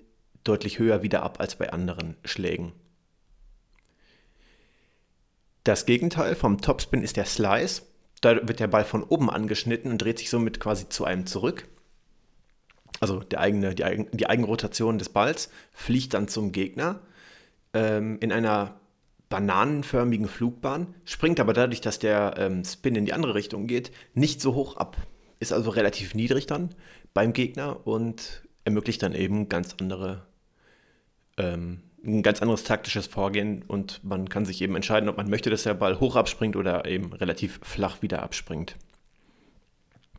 [0.44, 2.72] deutlich höher wieder ab als bei anderen Schlägen.
[5.64, 7.82] Das Gegenteil vom Topspin ist der Slice.
[8.22, 11.68] Da wird der Ball von oben angeschnitten und dreht sich somit quasi zu einem zurück.
[13.00, 17.02] Also der eigene, die, Eigen, die Eigenrotation des Balls fliegt dann zum Gegner
[17.74, 18.77] ähm, in einer
[19.30, 24.42] bananenförmigen Flugbahn, springt aber dadurch, dass der ähm, Spin in die andere Richtung geht, nicht
[24.42, 24.98] so hoch ab.
[25.40, 26.70] Ist also relativ niedrig dann
[27.13, 30.26] beim Gegner und ermöglicht dann eben ganz andere
[31.38, 35.50] ähm, ein ganz anderes taktisches Vorgehen und man kann sich eben entscheiden, ob man möchte,
[35.50, 38.76] dass der Ball hoch abspringt oder eben relativ flach wieder abspringt.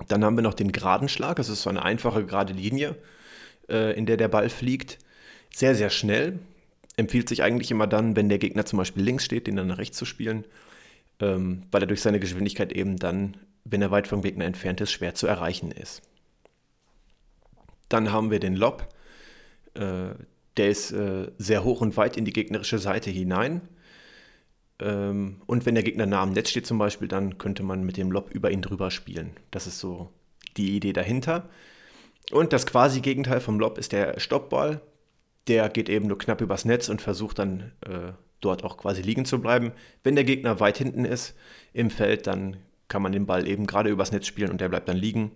[0.08, 2.96] Dann haben wir noch den geraden Schlag, das ist so eine einfache gerade Linie,
[3.68, 4.98] äh, in der der Ball fliegt.
[5.52, 6.38] Sehr, sehr schnell.
[6.98, 9.78] Empfiehlt sich eigentlich immer dann, wenn der Gegner zum Beispiel links steht, den dann nach
[9.78, 10.44] rechts zu spielen,
[11.20, 14.90] ähm, weil er durch seine Geschwindigkeit eben dann, wenn er weit vom Gegner entfernt ist,
[14.90, 16.02] schwer zu erreichen ist.
[17.88, 18.88] Dann haben wir den Lob.
[19.74, 20.10] Äh,
[20.56, 23.62] der ist äh, sehr hoch und weit in die gegnerische Seite hinein.
[24.80, 27.96] Ähm, und wenn der Gegner nah am Netz steht zum Beispiel, dann könnte man mit
[27.96, 29.30] dem Lob über ihn drüber spielen.
[29.52, 30.10] Das ist so
[30.56, 31.48] die Idee dahinter.
[32.32, 34.80] Und das quasi Gegenteil vom Lob ist der Stoppball.
[35.48, 39.24] Der geht eben nur knapp übers Netz und versucht dann äh, dort auch quasi liegen
[39.24, 39.72] zu bleiben.
[40.02, 41.34] Wenn der Gegner weit hinten ist
[41.72, 42.58] im Feld, dann
[42.88, 45.32] kann man den Ball eben gerade übers Netz spielen und der bleibt dann liegen.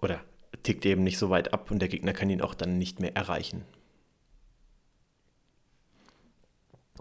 [0.00, 0.20] Oder
[0.62, 3.14] tickt eben nicht so weit ab und der Gegner kann ihn auch dann nicht mehr
[3.16, 3.64] erreichen.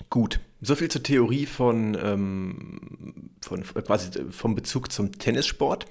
[0.10, 5.88] Gut, soviel zur Theorie von, ähm, von quasi vom Bezug zum Tennissport.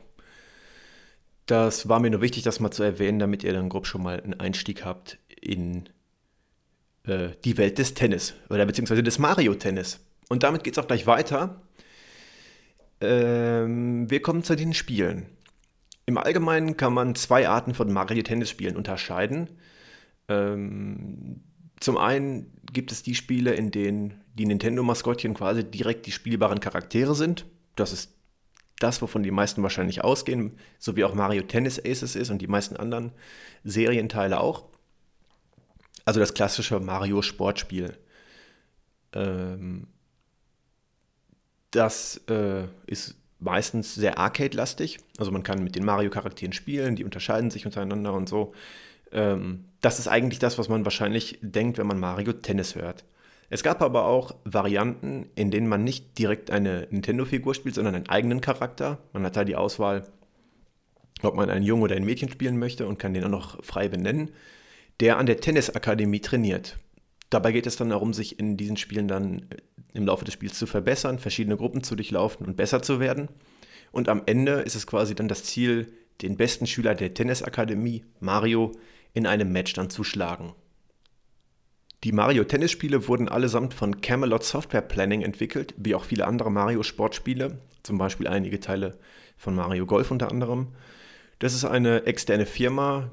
[1.47, 4.21] Das war mir nur wichtig, das mal zu erwähnen, damit ihr dann grob schon mal
[4.21, 5.89] einen Einstieg habt in
[7.07, 10.01] äh, die Welt des Tennis oder beziehungsweise des Mario-Tennis.
[10.29, 11.63] Und damit geht es auch gleich weiter.
[13.01, 15.27] Ähm, wir kommen zu den Spielen.
[16.07, 19.51] Im Allgemeinen kann man zwei Arten von Mario-Tennis-Spielen unterscheiden.
[20.29, 21.43] Ähm,
[21.81, 27.15] zum einen gibt es die Spiele, in denen die Nintendo-Maskottchen quasi direkt die spielbaren Charaktere
[27.15, 27.47] sind.
[27.77, 28.15] Das ist
[28.79, 32.49] das, wovon die meisten wahrscheinlich ausgehen, so wie auch Mario Tennis Aces ist und die
[32.49, 33.13] meisten anderen
[33.63, 34.65] Serienteile auch.
[36.05, 37.97] Also das klassische Mario-Sportspiel.
[39.13, 39.87] Ähm,
[41.71, 44.99] das äh, ist meistens sehr arcade-lastig.
[45.19, 48.55] Also man kann mit den Mario-Charakteren spielen, die unterscheiden sich untereinander und so.
[49.13, 53.05] Ähm, das ist eigentlich das, was man wahrscheinlich denkt, wenn man Mario Tennis hört.
[53.51, 58.09] Es gab aber auch Varianten, in denen man nicht direkt eine Nintendo-Figur spielt, sondern einen
[58.09, 58.99] eigenen Charakter.
[59.13, 60.07] Man hat da die Auswahl,
[61.23, 63.89] ob man einen Jungen oder ein Mädchen spielen möchte und kann den auch noch frei
[63.89, 64.31] benennen,
[65.01, 66.79] der an der Tennisakademie trainiert.
[67.31, 69.57] Dabei geht es dann darum, sich in diesen Spielen dann äh,
[69.95, 73.29] im Laufe des Spiels zu verbessern, verschiedene Gruppen zu durchlaufen und besser zu werden.
[73.93, 78.73] Und am Ende ist es quasi dann das Ziel, den besten Schüler der Tennisakademie, Mario,
[79.13, 80.53] in einem Match dann zu schlagen.
[82.05, 87.99] Die Mario-Tennisspiele wurden allesamt von Camelot Software Planning entwickelt, wie auch viele andere Mario-Sportspiele, zum
[87.99, 88.99] Beispiel einige Teile
[89.37, 90.69] von Mario Golf unter anderem.
[91.39, 93.11] Das ist eine externe Firma,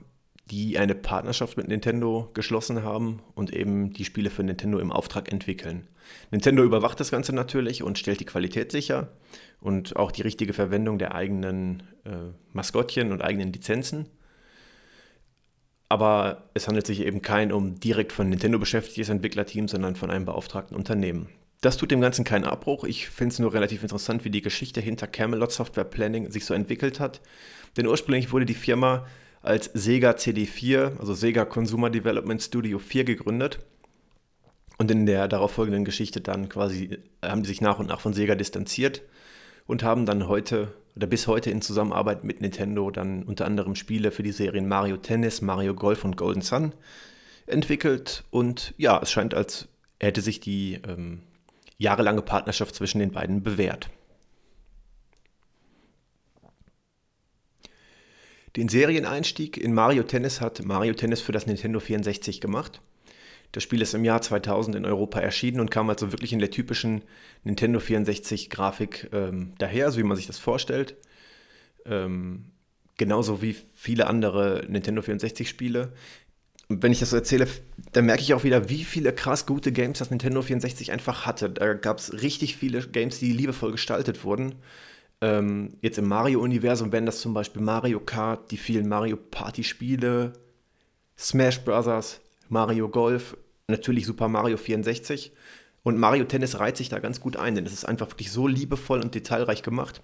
[0.49, 5.31] die eine Partnerschaft mit Nintendo geschlossen haben und eben die Spiele für Nintendo im Auftrag
[5.31, 5.87] entwickeln.
[6.31, 9.13] Nintendo überwacht das Ganze natürlich und stellt die Qualität sicher
[9.61, 14.07] und auch die richtige Verwendung der eigenen äh, Maskottchen und eigenen Lizenzen
[15.91, 20.23] aber es handelt sich eben kein um direkt von Nintendo beschäftigtes Entwicklerteam, sondern von einem
[20.23, 21.27] beauftragten Unternehmen.
[21.59, 22.85] Das tut dem Ganzen keinen Abbruch.
[22.85, 26.53] Ich finde es nur relativ interessant, wie die Geschichte hinter Camelot Software Planning sich so
[26.53, 27.19] entwickelt hat.
[27.75, 29.05] Denn ursprünglich wurde die Firma
[29.41, 33.59] als Sega CD4, also Sega Consumer Development Studio 4 gegründet.
[34.77, 38.35] Und in der darauffolgenden Geschichte dann quasi haben die sich nach und nach von Sega
[38.35, 39.03] distanziert
[39.67, 44.11] und haben dann heute oder bis heute in Zusammenarbeit mit Nintendo dann unter anderem Spiele
[44.11, 46.73] für die Serien Mario Tennis, Mario Golf und Golden Sun
[47.45, 48.23] entwickelt.
[48.29, 49.67] Und ja, es scheint, als
[49.99, 51.21] hätte sich die ähm,
[51.77, 53.89] jahrelange Partnerschaft zwischen den beiden bewährt.
[58.55, 62.81] Den Serieneinstieg in Mario Tennis hat Mario Tennis für das Nintendo 64 gemacht.
[63.53, 66.51] Das Spiel ist im Jahr 2000 in Europa erschienen und kam also wirklich in der
[66.51, 67.03] typischen
[67.43, 70.95] Nintendo 64-Grafik ähm, daher, so wie man sich das vorstellt.
[71.85, 72.45] Ähm,
[72.97, 75.91] genauso wie viele andere Nintendo 64-Spiele.
[76.69, 77.47] Und wenn ich das so erzähle,
[77.91, 81.49] dann merke ich auch wieder, wie viele krass gute Games das Nintendo 64 einfach hatte.
[81.49, 84.55] Da gab es richtig viele Games, die liebevoll gestaltet wurden.
[85.21, 90.33] Ähm, jetzt im Mario-Universum wären das zum Beispiel Mario Kart, die vielen Mario Party-Spiele,
[91.17, 95.31] Smash Bros., Mario Golf, natürlich Super Mario 64.
[95.83, 98.47] Und Mario Tennis reiht sich da ganz gut ein, denn es ist einfach wirklich so
[98.47, 100.01] liebevoll und detailreich gemacht.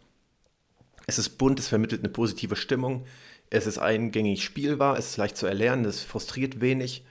[1.07, 3.05] Es ist bunt, es vermittelt eine positive Stimmung,
[3.49, 7.05] es ist eingängig spielbar, es ist leicht zu erlernen, es frustriert wenig.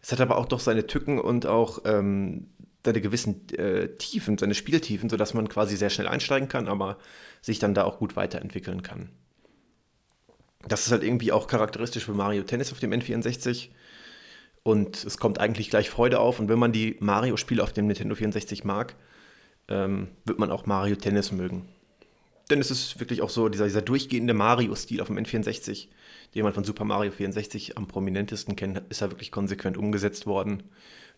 [0.00, 2.48] Es hat aber auch doch seine Tücken und auch ähm,
[2.84, 6.98] seine gewissen äh, Tiefen, seine Spieltiefen, sodass man quasi sehr schnell einsteigen kann, aber
[7.40, 9.10] sich dann da auch gut weiterentwickeln kann.
[10.66, 13.68] Das ist halt irgendwie auch charakteristisch für Mario Tennis auf dem N64.
[14.62, 16.38] Und es kommt eigentlich gleich Freude auf.
[16.38, 18.94] Und wenn man die Mario-Spiele auf dem Nintendo 64 mag,
[19.68, 21.68] ähm, wird man auch Mario Tennis mögen.
[22.50, 25.88] Denn es ist wirklich auch so dieser, dieser durchgehende Mario-Stil auf dem N64,
[26.34, 30.64] den man von Super Mario 64 am prominentesten kennt, ist ja wirklich konsequent umgesetzt worden.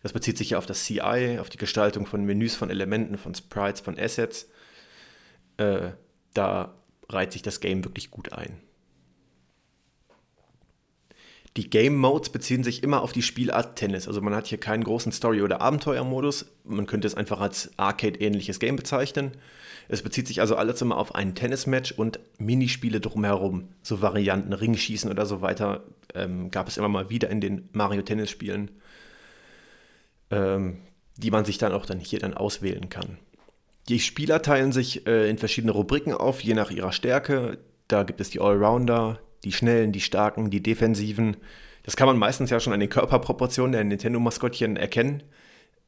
[0.05, 3.33] Das bezieht sich ja auf das CI, auf die Gestaltung von Menüs, von Elementen, von
[3.33, 4.47] Sprites, von Assets.
[5.57, 5.93] Äh,
[6.35, 6.75] da
[7.09, 8.61] reiht sich das Game wirklich gut ein.
[11.57, 14.07] Die Game Modes beziehen sich immer auf die Spielart Tennis.
[14.07, 16.51] Also man hat hier keinen großen Story- oder Abenteuermodus.
[16.65, 19.31] Man könnte es einfach als Arcade-ähnliches Game bezeichnen.
[19.87, 23.69] Es bezieht sich also alles immer auf ein Tennismatch und Minispiele drumherum.
[23.81, 28.69] So Varianten, Ringschießen oder so weiter ähm, gab es immer mal wieder in den Mario-Tennis-Spielen
[30.31, 30.77] ähm,
[31.17, 33.17] die man sich dann auch dann hier dann auswählen kann.
[33.87, 37.59] Die Spieler teilen sich äh, in verschiedene Rubriken auf, je nach ihrer Stärke.
[37.87, 41.37] Da gibt es die Allrounder, die Schnellen, die Starken, die Defensiven.
[41.83, 45.21] Das kann man meistens ja schon an den Körperproportionen der Nintendo-Maskottchen erkennen.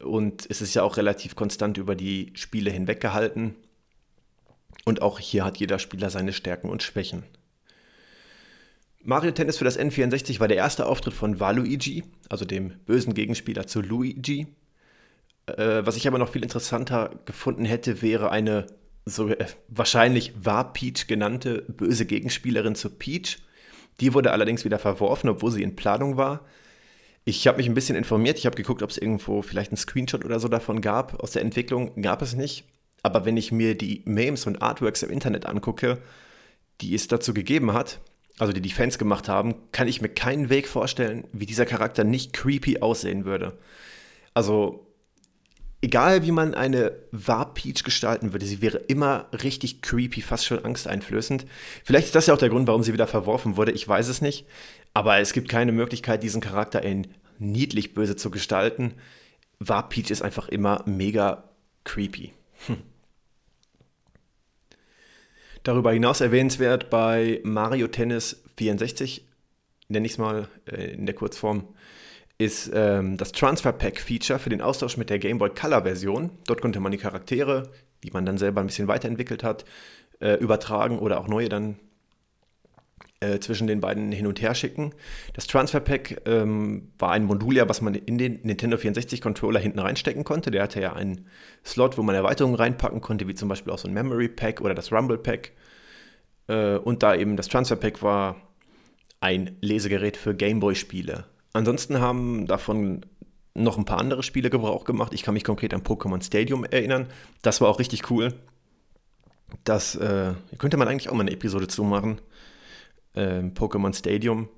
[0.00, 3.56] Und es ist ja auch relativ konstant über die Spiele hinweg gehalten.
[4.84, 7.24] Und auch hier hat jeder Spieler seine Stärken und Schwächen.
[9.04, 13.66] Mario Tennis für das N64 war der erste Auftritt von Waluigi, also dem bösen Gegenspieler
[13.66, 14.48] zu Luigi.
[15.46, 18.66] Äh, was ich aber noch viel interessanter gefunden hätte, wäre eine
[19.04, 23.38] so äh, wahrscheinlich war Peach genannte böse Gegenspielerin zu Peach.
[24.00, 26.44] Die wurde allerdings wieder verworfen, obwohl sie in Planung war.
[27.24, 30.24] Ich habe mich ein bisschen informiert, ich habe geguckt, ob es irgendwo vielleicht einen Screenshot
[30.24, 31.20] oder so davon gab.
[31.22, 32.64] Aus der Entwicklung gab es nicht.
[33.02, 35.98] Aber wenn ich mir die Memes und Artworks im Internet angucke,
[36.80, 38.00] die es dazu gegeben hat,
[38.38, 42.04] also die die Fans gemacht haben, kann ich mir keinen Weg vorstellen, wie dieser Charakter
[42.04, 43.58] nicht creepy aussehen würde.
[44.34, 44.86] Also,
[45.82, 51.46] egal wie man eine War-Peach gestalten würde, sie wäre immer richtig creepy, fast schon angsteinflößend.
[51.84, 54.20] Vielleicht ist das ja auch der Grund, warum sie wieder verworfen wurde, ich weiß es
[54.20, 54.46] nicht.
[54.94, 58.94] Aber es gibt keine Möglichkeit, diesen Charakter in niedlich böse zu gestalten.
[59.58, 61.44] War-Peach ist einfach immer mega
[61.84, 62.32] creepy.
[62.66, 62.82] Hm.
[65.62, 69.26] Darüber hinaus erwähnenswert bei Mario Tennis 64,
[69.88, 71.68] nenne ich es mal äh, in der Kurzform,
[72.38, 76.30] ist ähm, das Transfer Pack Feature für den Austausch mit der Game Boy Color Version.
[76.46, 77.70] Dort konnte man die Charaktere,
[78.04, 79.64] die man dann selber ein bisschen weiterentwickelt hat,
[80.20, 81.76] äh, übertragen oder auch neue dann
[83.20, 84.94] äh, zwischen den beiden hin und her schicken.
[85.32, 89.58] Das Transfer Pack ähm, war ein Modul, ja, was man in den Nintendo 64 Controller
[89.58, 90.50] hinten reinstecken konnte.
[90.52, 91.26] Der hatte ja einen
[91.64, 94.74] Slot, wo man Erweiterungen reinpacken konnte, wie zum Beispiel auch so ein Memory Pack oder
[94.74, 95.52] das Rumble Pack.
[96.46, 98.36] Äh, und da eben das Transfer Pack war
[99.20, 101.24] ein Lesegerät für Gameboy-Spiele.
[101.52, 103.04] Ansonsten haben davon
[103.54, 105.12] noch ein paar andere Spiele Gebrauch gemacht.
[105.12, 107.08] Ich kann mich konkret an Pokémon Stadium erinnern.
[107.42, 108.32] Das war auch richtig cool.
[109.64, 112.20] Das äh, könnte man eigentlich auch mal eine Episode zu machen
[113.18, 114.48] äh, Pokémon Stadium.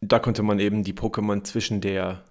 [0.00, 2.24] Da konnte man eben die Pokémon zwischen, der,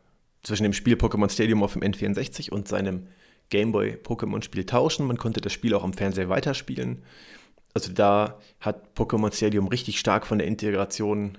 [0.43, 3.07] zwischen dem Spiel Pokémon Stadium auf dem N64 und seinem
[3.49, 5.07] Gameboy Pokémon-Spiel tauschen.
[5.07, 7.03] Man konnte das Spiel auch am Fernseher weiterspielen.
[7.73, 11.37] Also da hat Pokémon Stadium richtig stark von der Integration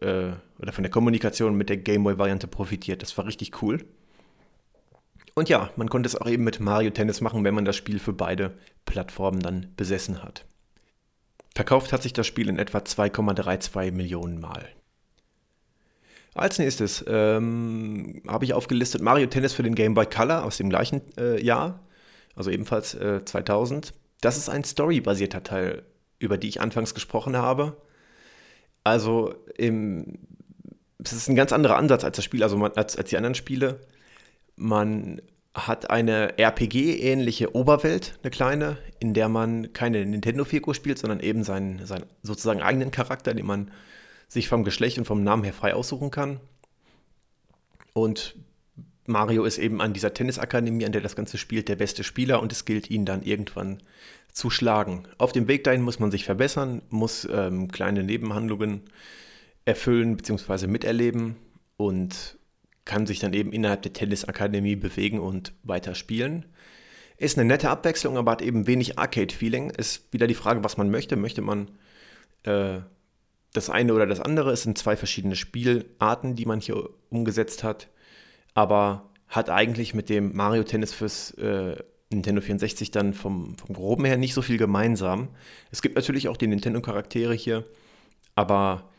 [0.00, 3.02] äh, oder von der Kommunikation mit der Gameboy-Variante profitiert.
[3.02, 3.84] Das war richtig cool.
[5.34, 7.98] Und ja, man konnte es auch eben mit Mario Tennis machen, wenn man das Spiel
[7.98, 10.44] für beide Plattformen dann besessen hat.
[11.54, 14.68] Verkauft hat sich das Spiel in etwa 2,32 Millionen Mal.
[16.34, 20.70] Als nächstes ähm, habe ich aufgelistet Mario Tennis für den Game Boy Color aus dem
[20.70, 21.80] gleichen äh, Jahr,
[22.36, 23.92] also ebenfalls äh, 2000.
[24.20, 25.82] Das ist ein storybasierter Teil,
[26.18, 27.76] über die ich anfangs gesprochen habe.
[28.84, 33.16] Also es ist ein ganz anderer Ansatz als das Spiel, also man, als, als die
[33.16, 33.80] anderen Spiele.
[34.56, 35.20] Man
[35.54, 41.84] hat eine RPG-ähnliche Oberwelt, eine kleine, in der man keine Nintendo-Figur spielt, sondern eben seinen,
[41.86, 43.70] seinen sozusagen eigenen Charakter, den man
[44.28, 46.38] sich vom Geschlecht und vom Namen her frei aussuchen kann.
[47.92, 48.36] Und
[49.06, 52.52] Mario ist eben an dieser Tennisakademie, an der das Ganze spielt, der beste Spieler und
[52.52, 53.82] es gilt, ihn dann irgendwann
[54.32, 55.02] zu schlagen.
[55.18, 58.82] Auf dem Weg dahin muss man sich verbessern, muss ähm, kleine Nebenhandlungen
[59.64, 60.68] erfüllen bzw.
[60.68, 61.34] miterleben
[61.76, 62.38] und
[62.84, 66.46] kann sich dann eben innerhalb der Tennisakademie bewegen und weiter spielen.
[67.16, 69.70] Ist eine nette Abwechslung, aber hat eben wenig Arcade-Feeling.
[69.70, 71.16] Ist wieder die Frage, was man möchte.
[71.16, 71.70] Möchte man
[72.44, 72.80] äh,
[73.52, 74.52] das eine oder das andere?
[74.52, 77.88] Es sind zwei verschiedene Spielarten, die man hier umgesetzt hat.
[78.54, 81.76] Aber hat eigentlich mit dem Mario Tennis fürs äh,
[82.12, 85.28] Nintendo 64 dann vom, vom Groben her nicht so viel gemeinsam.
[85.70, 87.64] Es gibt natürlich auch die Nintendo-Charaktere hier,
[88.34, 88.89] aber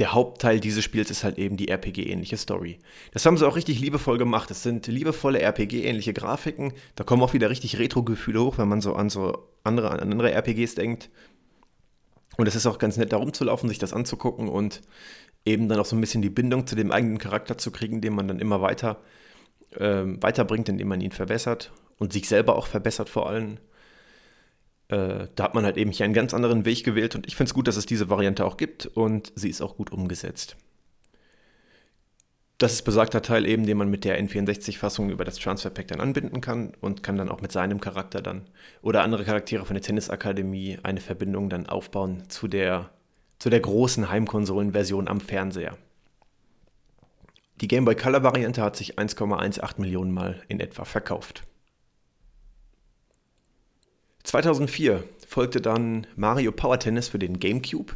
[0.00, 2.78] der Hauptteil dieses Spiels ist halt eben die RPG-ähnliche Story.
[3.12, 4.50] Das haben sie auch richtig liebevoll gemacht.
[4.50, 6.72] Es sind liebevolle RPG-ähnliche Grafiken.
[6.96, 10.32] Da kommen auch wieder richtig Retro-Gefühle hoch, wenn man so an so andere, an andere
[10.32, 11.10] RPGs denkt.
[12.38, 14.80] Und es ist auch ganz nett, da rumzulaufen, sich das anzugucken und
[15.44, 18.14] eben dann auch so ein bisschen die Bindung zu dem eigenen Charakter zu kriegen, den
[18.14, 19.02] man dann immer weiter
[19.72, 23.58] äh, weiterbringt, indem man ihn verbessert und sich selber auch verbessert vor allem.
[24.90, 27.50] Äh, da hat man halt eben hier einen ganz anderen Weg gewählt und ich finde
[27.50, 30.56] es gut, dass es diese Variante auch gibt und sie ist auch gut umgesetzt.
[32.58, 36.00] Das ist besagter Teil eben, den man mit der N64-Fassung über das Transfer Pack dann
[36.00, 38.42] anbinden kann und kann dann auch mit seinem Charakter dann
[38.82, 42.90] oder andere Charaktere von der Tennisakademie eine Verbindung dann aufbauen zu der,
[43.38, 45.78] zu der großen Heimkonsolenversion am Fernseher.
[47.60, 51.44] Die Game Boy Color Variante hat sich 1,18 Millionen Mal in etwa verkauft.
[54.24, 57.94] 2004 folgte dann Mario Power Tennis für den GameCube.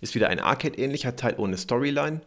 [0.00, 2.20] Ist wieder ein Arcade-ähnlicher Teil ohne Storyline.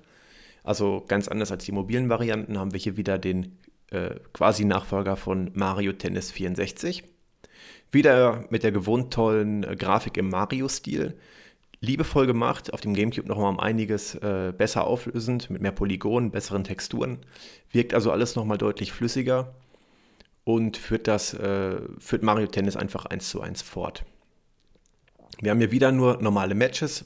[0.63, 3.57] Also ganz anders als die mobilen Varianten haben wir hier wieder den
[3.91, 7.03] äh, quasi Nachfolger von Mario Tennis 64.
[7.91, 11.17] Wieder mit der gewohnt tollen äh, Grafik im Mario-Stil.
[11.81, 16.65] Liebevoll gemacht, auf dem GameCube nochmal um einiges äh, besser auflösend, mit mehr Polygonen, besseren
[16.65, 17.19] Texturen.
[17.71, 19.55] Wirkt also alles nochmal deutlich flüssiger
[20.55, 24.03] und führt, das, äh, führt Mario Tennis einfach eins zu eins fort.
[25.41, 27.05] Wir haben hier wieder nur normale Matches,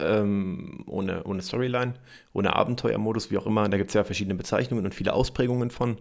[0.00, 1.94] ähm, ohne, ohne Storyline,
[2.32, 3.68] ohne Abenteuermodus, wie auch immer.
[3.68, 5.98] Da gibt es ja verschiedene Bezeichnungen und viele Ausprägungen von.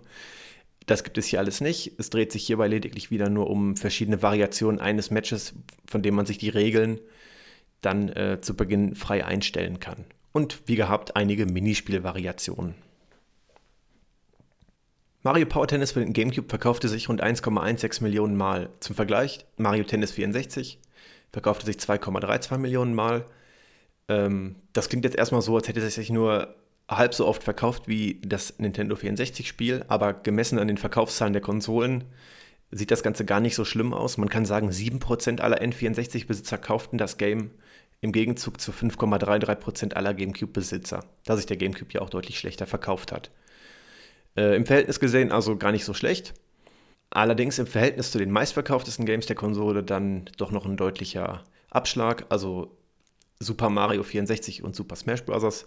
[0.86, 2.00] Das gibt es hier alles nicht.
[2.00, 5.54] Es dreht sich hierbei lediglich wieder nur um verschiedene Variationen eines Matches,
[5.86, 7.00] von dem man sich die Regeln
[7.82, 10.06] dann äh, zu Beginn frei einstellen kann.
[10.32, 12.87] Und wie gehabt, einige Minispielvariationen.
[15.28, 18.70] Mario Power Tennis für den GameCube verkaufte sich rund 1,16 Millionen Mal.
[18.80, 20.80] Zum Vergleich, Mario Tennis 64
[21.34, 23.26] verkaufte sich 2,32 Millionen Mal.
[24.08, 26.56] Ähm, das klingt jetzt erstmal so, als hätte es sich nur
[26.88, 32.06] halb so oft verkauft wie das Nintendo 64-Spiel, aber gemessen an den Verkaufszahlen der Konsolen
[32.72, 34.18] sieht das Ganze gar nicht so schlimm aus.
[34.18, 37.52] Man kann sagen, 7% aller N64-Besitzer kauften das Game
[38.00, 43.12] im Gegenzug zu 5,33% aller GameCube-Besitzer, da sich der GameCube ja auch deutlich schlechter verkauft
[43.12, 43.30] hat.
[44.38, 46.34] Äh, Im Verhältnis gesehen also gar nicht so schlecht.
[47.10, 52.26] Allerdings im Verhältnis zu den meistverkauftesten Games der Konsole dann doch noch ein deutlicher Abschlag.
[52.30, 52.78] Also
[53.40, 55.66] Super Mario 64 und Super Smash Bros.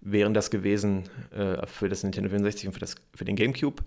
[0.00, 3.82] wären das gewesen äh, für das Nintendo 64 und für, das, für den GameCube.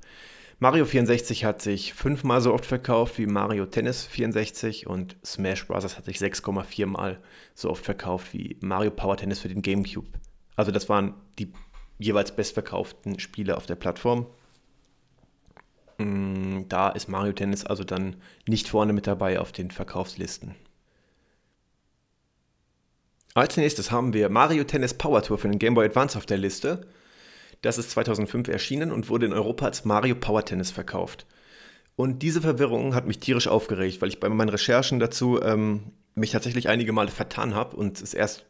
[0.59, 5.97] Mario 64 hat sich fünfmal so oft verkauft wie Mario Tennis 64 und Smash Bros.
[5.97, 7.19] hat sich 6,4 mal
[7.55, 10.07] so oft verkauft wie Mario Power Tennis für den GameCube.
[10.55, 11.51] Also das waren die
[11.97, 14.27] jeweils bestverkauften Spiele auf der Plattform.
[15.97, 20.55] Mm, da ist Mario Tennis also dann nicht vorne mit dabei auf den Verkaufslisten.
[23.33, 26.37] Als nächstes haben wir Mario Tennis Power Tour für den Game Boy Advance auf der
[26.37, 26.87] Liste.
[27.61, 31.25] Das ist 2005 erschienen und wurde in Europa als Mario Power Tennis verkauft.
[31.95, 36.31] Und diese Verwirrung hat mich tierisch aufgeregt, weil ich bei meinen Recherchen dazu ähm, mich
[36.31, 38.45] tatsächlich einige Male vertan habe und es erst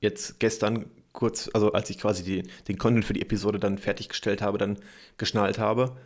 [0.00, 4.42] jetzt gestern kurz, also als ich quasi die, den Content für die Episode dann fertiggestellt
[4.42, 4.76] habe, dann
[5.16, 5.96] geschnallt habe.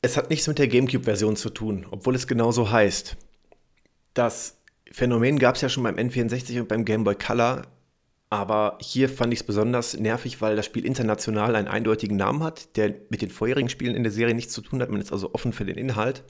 [0.00, 3.16] Es hat nichts mit der GameCube-Version zu tun, obwohl es genauso heißt.
[4.14, 4.56] Das
[4.90, 7.62] Phänomen gab es ja schon beim N64 und beim Game Boy Color,
[8.30, 12.76] aber hier fand ich es besonders nervig, weil das Spiel international einen eindeutigen Namen hat,
[12.76, 14.90] der mit den vorherigen Spielen in der Serie nichts zu tun hat.
[14.90, 16.24] Man ist also offen für den Inhalt.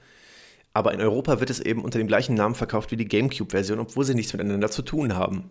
[0.74, 4.04] Aber in Europa wird es eben unter dem gleichen Namen verkauft wie die GameCube-Version, obwohl
[4.04, 5.50] sie nichts miteinander zu tun haben.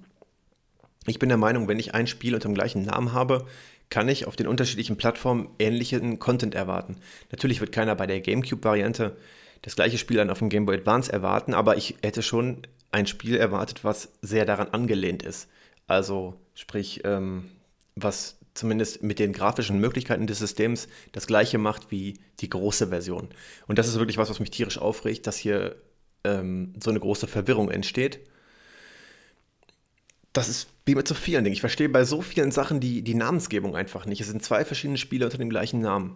[1.06, 3.46] Ich bin der Meinung, wenn ich ein Spiel unter dem gleichen Namen habe,
[3.90, 6.98] kann ich auf den unterschiedlichen Plattformen ähnlichen Content erwarten.
[7.32, 9.16] Natürlich wird keiner bei der GameCube-Variante
[9.62, 13.08] das gleiche Spiel dann auf dem Game Boy Advance erwarten, aber ich hätte schon ein
[13.08, 15.50] Spiel erwartet, was sehr daran angelehnt ist.
[15.88, 17.50] Also sprich, ähm,
[17.96, 23.30] was zumindest mit den grafischen Möglichkeiten des Systems das gleiche macht wie die große Version.
[23.68, 25.76] Und das ist wirklich was, was mich tierisch aufregt, dass hier
[26.24, 28.20] ähm, so eine große Verwirrung entsteht
[30.34, 31.54] das ist wie mit so vielen Dingen.
[31.54, 34.22] Ich verstehe bei so vielen Sachen die, die Namensgebung einfach nicht.
[34.22, 36.16] Es sind zwei verschiedene Spiele unter dem gleichen Namen.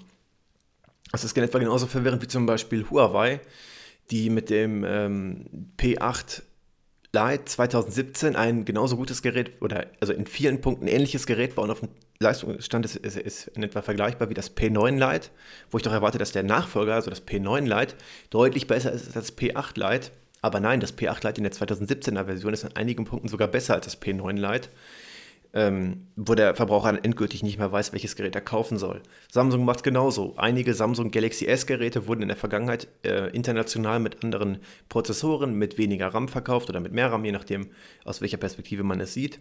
[1.12, 3.40] Das ist etwa genauso verwirrend wie zum Beispiel Huawei,
[4.12, 6.42] die mit dem ähm, P8
[7.14, 11.80] Lite 2017 ein genauso gutes Gerät oder also in vielen Punkten ähnliches Gerät bauen auf
[11.80, 11.90] dem
[12.20, 15.30] Leistungsstand ist, ist, ist, in etwa vergleichbar wie das P9 Lite,
[15.70, 17.96] wo ich doch erwarte, dass der Nachfolger, also das P9 Lite,
[18.30, 20.12] deutlich besser ist als das P8 Lite.
[20.48, 23.74] Aber nein, das P8 Lite in der 2017er Version ist an einigen Punkten sogar besser
[23.74, 24.70] als das P9 Lite
[25.54, 29.02] ähm, wo der Verbraucher dann endgültig nicht mehr weiß, welches Gerät er kaufen soll.
[29.32, 30.36] Samsung macht genauso.
[30.38, 36.08] Einige Samsung Galaxy S-Geräte wurden in der Vergangenheit äh, international mit anderen Prozessoren, mit weniger
[36.10, 37.72] RAM verkauft oder mit mehr RAM, je nachdem,
[38.06, 39.40] aus welcher Perspektive man es sieht.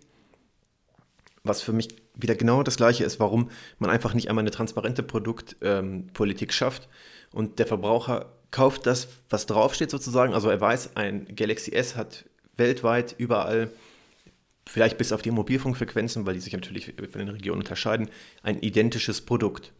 [1.44, 5.02] Was für mich wieder genau das Gleiche ist, warum man einfach nicht einmal eine transparente
[5.02, 6.88] Produktpolitik ähm, schafft
[7.32, 10.34] und der Verbraucher kauft das, was draufsteht sozusagen.
[10.34, 12.24] Also er weiß, ein Galaxy S hat
[12.56, 13.70] weltweit überall
[14.68, 18.08] vielleicht bis auf die Mobilfunkfrequenzen, weil die sich natürlich von den Regionen unterscheiden,
[18.42, 19.72] ein identisches Produkt.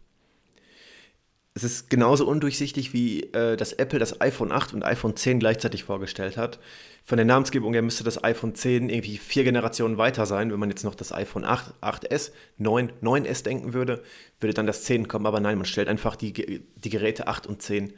[1.53, 5.83] Es ist genauso undurchsichtig, wie äh, das Apple das iPhone 8 und iPhone 10 gleichzeitig
[5.83, 6.59] vorgestellt hat.
[7.03, 10.51] Von der Namensgebung her müsste das iPhone 10 irgendwie vier Generationen weiter sein.
[10.51, 14.03] Wenn man jetzt noch das iPhone 8, 8S, 9, 9S denken würde,
[14.39, 15.25] würde dann das 10 kommen.
[15.25, 17.91] Aber nein, man stellt einfach die, die Geräte 8 und 10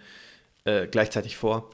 [0.69, 1.69] äh, gleichzeitig vor.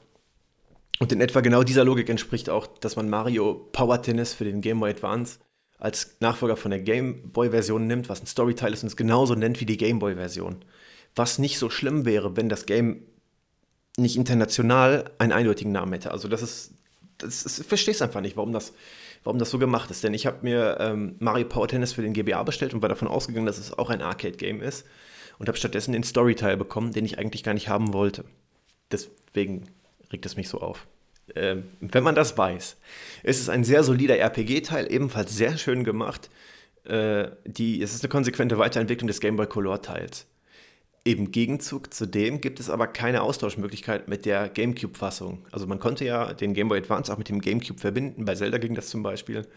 [0.99, 4.61] Und in etwa genau dieser Logik entspricht auch, dass man Mario Power Tennis für den
[4.61, 5.39] Game Boy Advance
[5.77, 9.59] als Nachfolger von der Game Boy-Version nimmt, was ein Storyteil ist und es genauso nennt
[9.59, 10.63] wie die Game Boy-Version.
[11.15, 13.01] Was nicht so schlimm wäre, wenn das Game
[13.97, 16.11] nicht international einen eindeutigen Namen hätte.
[16.11, 16.73] Also das ist,
[17.17, 18.73] das, das verstehst einfach nicht, warum das,
[19.23, 20.03] warum das so gemacht ist.
[20.03, 23.07] Denn ich habe mir ähm, Mario Power Tennis für den GBA bestellt und war davon
[23.09, 24.85] ausgegangen, dass es auch ein Arcade-Game ist
[25.39, 28.23] und habe stattdessen den Storyteil bekommen, den ich eigentlich gar nicht haben wollte.
[28.91, 29.65] Deswegen
[30.11, 30.87] regt es mich so auf.
[31.35, 32.77] Ähm, wenn man das weiß,
[33.23, 36.29] ist es ein sehr solider RPG-Teil, ebenfalls sehr schön gemacht.
[36.83, 40.27] Äh, die, es ist eine konsequente Weiterentwicklung des Game Boy Color-Teils.
[41.03, 45.45] Im Gegenzug zu dem gibt es aber keine Austauschmöglichkeit mit der GameCube-Fassung.
[45.51, 48.57] Also man konnte ja den Game Boy Advance auch mit dem GameCube verbinden, bei Zelda
[48.57, 49.47] ging das zum Beispiel.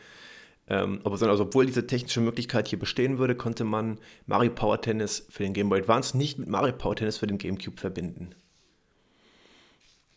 [0.68, 5.42] Ähm, also, obwohl diese technische Möglichkeit hier bestehen würde, konnte man Mario Power Tennis für
[5.42, 8.34] den Game Boy Advance nicht mit Mario Power Tennis für den GameCube verbinden.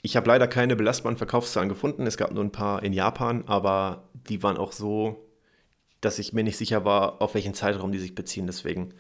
[0.01, 2.07] Ich habe leider keine belastbaren Verkaufszahlen gefunden.
[2.07, 5.27] Es gab nur ein paar in Japan, aber die waren auch so,
[6.01, 8.47] dass ich mir nicht sicher war, auf welchen Zeitraum die sich beziehen.
[8.47, 8.93] Deswegen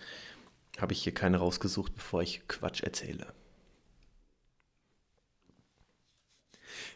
[0.79, 3.27] habe ich hier keine rausgesucht, bevor ich Quatsch erzähle.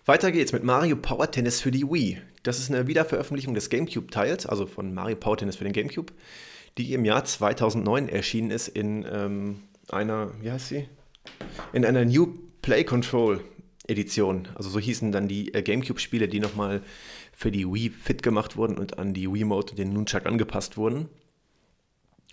[0.06, 2.22] Weiter geht's mit Mario Power Tennis für die Wii.
[2.44, 6.14] Das ist eine Wiederveröffentlichung des GameCube-Teils, also von Mario Power Tennis für den GameCube,
[6.78, 10.88] die im Jahr 2009 erschienen ist in ähm, einer, wie heißt sie?
[11.74, 13.44] In einer New Play Control
[13.88, 14.48] Edition.
[14.56, 16.82] Also so hießen dann die äh, GameCube-Spiele, die nochmal
[17.34, 21.10] für die Wii fit gemacht wurden und an die Wii-Mode und den Nunchuck angepasst wurden.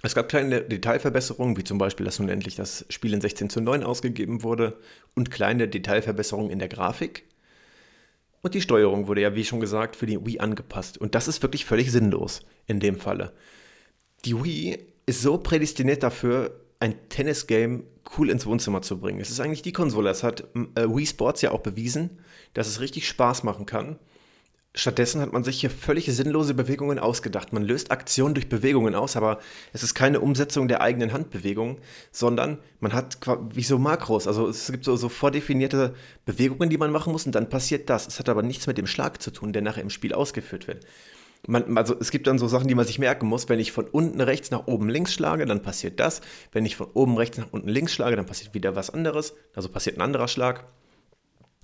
[0.02, 3.60] Es gab kleine Detailverbesserungen, wie zum Beispiel, dass nun endlich das Spiel in 16 zu
[3.60, 4.76] 9 ausgegeben wurde
[5.14, 7.24] und kleine Detailverbesserungen in der Grafik.
[8.42, 10.98] Und die Steuerung wurde ja, wie schon gesagt, für die Wii angepasst.
[10.98, 13.32] Und das ist wirklich völlig sinnlos in dem Falle.
[14.24, 17.84] Die Wii ist so prädestiniert dafür, ein Tennis-Game
[18.18, 19.20] cool ins Wohnzimmer zu bringen.
[19.20, 20.10] Es ist eigentlich die Konsole.
[20.10, 22.18] Es hat äh, Wii Sports ja auch bewiesen,
[22.54, 24.00] dass es richtig Spaß machen kann.
[24.74, 27.52] Stattdessen hat man sich hier völlig sinnlose Bewegungen ausgedacht.
[27.52, 29.38] Man löst Aktionen durch Bewegungen aus, aber
[29.72, 31.78] es ist keine Umsetzung der eigenen Handbewegung,
[32.10, 33.18] sondern man hat
[33.50, 34.26] wie so Makros.
[34.26, 38.08] Also es gibt so, so vordefinierte Bewegungen, die man machen muss und dann passiert das.
[38.08, 40.84] Es hat aber nichts mit dem Schlag zu tun, der nachher im Spiel ausgeführt wird
[41.46, 43.48] man, also es gibt dann so Sachen, die man sich merken muss.
[43.48, 46.20] Wenn ich von unten rechts nach oben links schlage, dann passiert das.
[46.52, 49.34] Wenn ich von oben rechts nach unten links schlage, dann passiert wieder was anderes.
[49.54, 50.64] Also passiert ein anderer Schlag.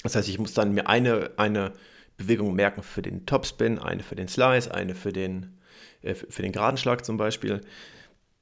[0.03, 1.73] Das heißt, ich muss dann mir eine, eine
[2.17, 5.59] Bewegung merken für den Topspin, eine für den Slice, eine für den,
[6.03, 7.61] äh, für den geraden Schlag zum Beispiel.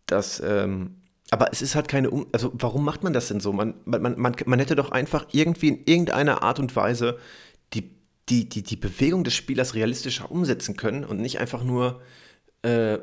[0.06, 3.52] Das, ähm, aber es ist halt keine, um also warum macht man das denn so?
[3.52, 7.18] Man, man, man, man hätte doch einfach irgendwie in irgendeiner Art und Weise
[8.28, 12.00] die die, die, Bewegung des Spielers realistischer umsetzen können und nicht einfach nur
[12.62, 12.98] äh,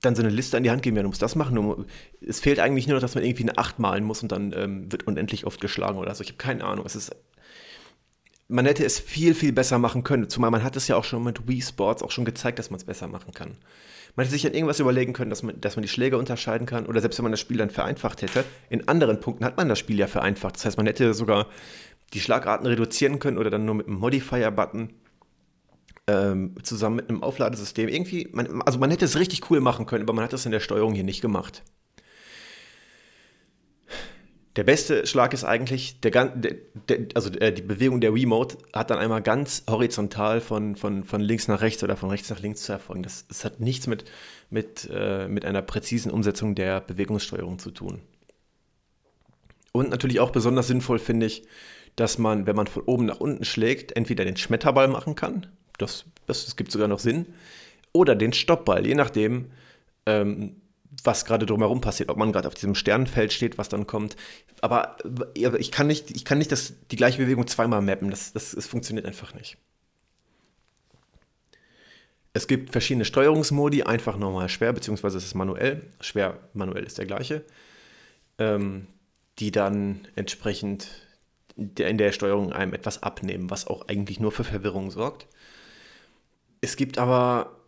[0.00, 1.58] dann so eine Liste an die Hand geben, ja, du musst das machen.
[1.58, 1.86] Um,
[2.20, 4.92] es fehlt eigentlich nur noch, dass man irgendwie eine 8 malen muss und dann ähm,
[4.92, 6.22] wird unendlich oft geschlagen oder so.
[6.22, 6.86] Ich habe keine Ahnung.
[6.86, 7.14] Es ist,
[8.46, 10.28] man hätte es viel, viel besser machen können.
[10.28, 12.78] Zumal man hat es ja auch schon mit Wii Sports auch schon gezeigt, dass man
[12.78, 13.58] es besser machen kann.
[14.14, 16.86] Man hätte sich an irgendwas überlegen können, dass man, dass man die Schläge unterscheiden kann
[16.86, 18.44] oder selbst wenn man das Spiel dann vereinfacht hätte.
[18.70, 20.56] In anderen Punkten hat man das Spiel ja vereinfacht.
[20.56, 21.46] Das heißt, man hätte sogar
[22.14, 24.94] die Schlagarten reduzieren können oder dann nur mit einem Modifier-Button
[26.06, 27.88] ähm, zusammen mit einem Aufladesystem.
[27.88, 30.52] Irgendwie, man, also man hätte es richtig cool machen können, aber man hat das in
[30.52, 31.62] der Steuerung hier nicht gemacht.
[34.56, 36.56] Der beste Schlag ist eigentlich, der, der,
[36.88, 41.20] der, also äh, die Bewegung der Remote hat dann einmal ganz horizontal von, von, von
[41.20, 43.04] links nach rechts oder von rechts nach links zu erfolgen.
[43.04, 44.04] Das, das hat nichts mit,
[44.50, 48.00] mit, äh, mit einer präzisen Umsetzung der Bewegungssteuerung zu tun.
[49.70, 51.44] Und natürlich auch besonders sinnvoll finde ich,
[51.98, 55.46] dass man, wenn man von oben nach unten schlägt, entweder den Schmetterball machen kann.
[55.78, 57.26] Das, das, das gibt sogar noch Sinn.
[57.92, 59.50] Oder den Stoppball, je nachdem,
[60.06, 60.56] ähm,
[61.02, 64.14] was gerade drumherum passiert, ob man gerade auf diesem Sternfeld steht, was dann kommt.
[64.60, 64.96] Aber
[65.34, 68.10] ich kann nicht, ich kann nicht das, die gleiche Bewegung zweimal mappen.
[68.10, 69.56] Das, das, das funktioniert einfach nicht.
[72.32, 75.82] Es gibt verschiedene Steuerungsmodi, einfach, normal, schwer, beziehungsweise es ist manuell.
[76.00, 77.44] Schwer, manuell ist der gleiche.
[78.38, 78.86] Ähm,
[79.40, 81.07] die dann entsprechend
[81.58, 85.26] in der Steuerung einem etwas abnehmen, was auch eigentlich nur für Verwirrung sorgt.
[86.60, 87.58] Es gibt aber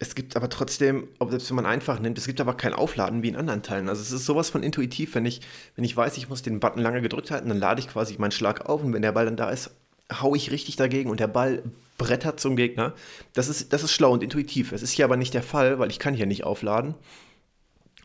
[0.00, 3.28] es gibt aber trotzdem, selbst wenn man einfach nimmt, es gibt aber kein Aufladen wie
[3.28, 3.88] in anderen Teilen.
[3.88, 5.42] Also es ist sowas von intuitiv, wenn ich,
[5.76, 8.32] wenn ich weiß, ich muss den Button lange gedrückt halten, dann lade ich quasi meinen
[8.32, 9.70] Schlag auf und wenn der Ball dann da ist,
[10.12, 11.62] haue ich richtig dagegen und der Ball
[11.98, 12.94] brettert zum Gegner.
[13.32, 14.72] Das ist, das ist schlau und intuitiv.
[14.72, 16.94] Es ist hier aber nicht der Fall, weil ich kann hier nicht aufladen.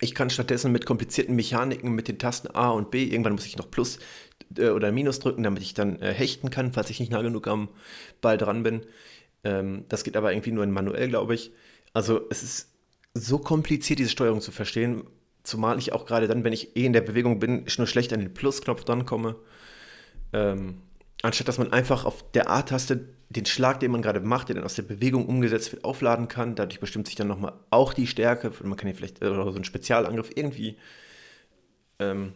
[0.01, 3.57] Ich kann stattdessen mit komplizierten Mechaniken mit den Tasten A und B, irgendwann muss ich
[3.57, 3.97] noch Plus
[4.57, 7.47] äh, oder Minus drücken, damit ich dann äh, hechten kann, falls ich nicht nah genug
[7.47, 7.69] am
[8.21, 8.81] Ball dran bin.
[9.43, 11.51] Ähm, das geht aber irgendwie nur in manuell, glaube ich.
[11.93, 12.69] Also es ist
[13.13, 15.03] so kompliziert, diese Steuerung zu verstehen,
[15.43, 18.19] zumal ich auch gerade dann, wenn ich eh in der Bewegung bin, nur schlecht an
[18.19, 19.35] den Plusknopf dran komme.
[20.33, 20.81] Ähm,
[21.21, 24.65] anstatt dass man einfach auf der A-Taste den Schlag, den man gerade macht, der dann
[24.65, 26.55] aus der Bewegung umgesetzt wird, aufladen kann.
[26.55, 28.51] Dadurch bestimmt sich dann nochmal auch die Stärke.
[28.63, 30.77] Man kann hier vielleicht, oder so einen Spezialangriff irgendwie.
[31.99, 32.33] Ähm,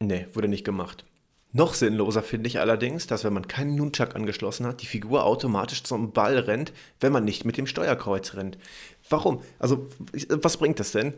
[0.00, 1.04] nee, wurde nicht gemacht.
[1.52, 5.82] Noch sinnloser finde ich allerdings, dass wenn man keinen Nunchuck angeschlossen hat, die Figur automatisch
[5.82, 8.58] zum Ball rennt, wenn man nicht mit dem Steuerkreuz rennt.
[9.08, 9.40] Warum?
[9.58, 9.88] Also,
[10.28, 11.14] was bringt das denn?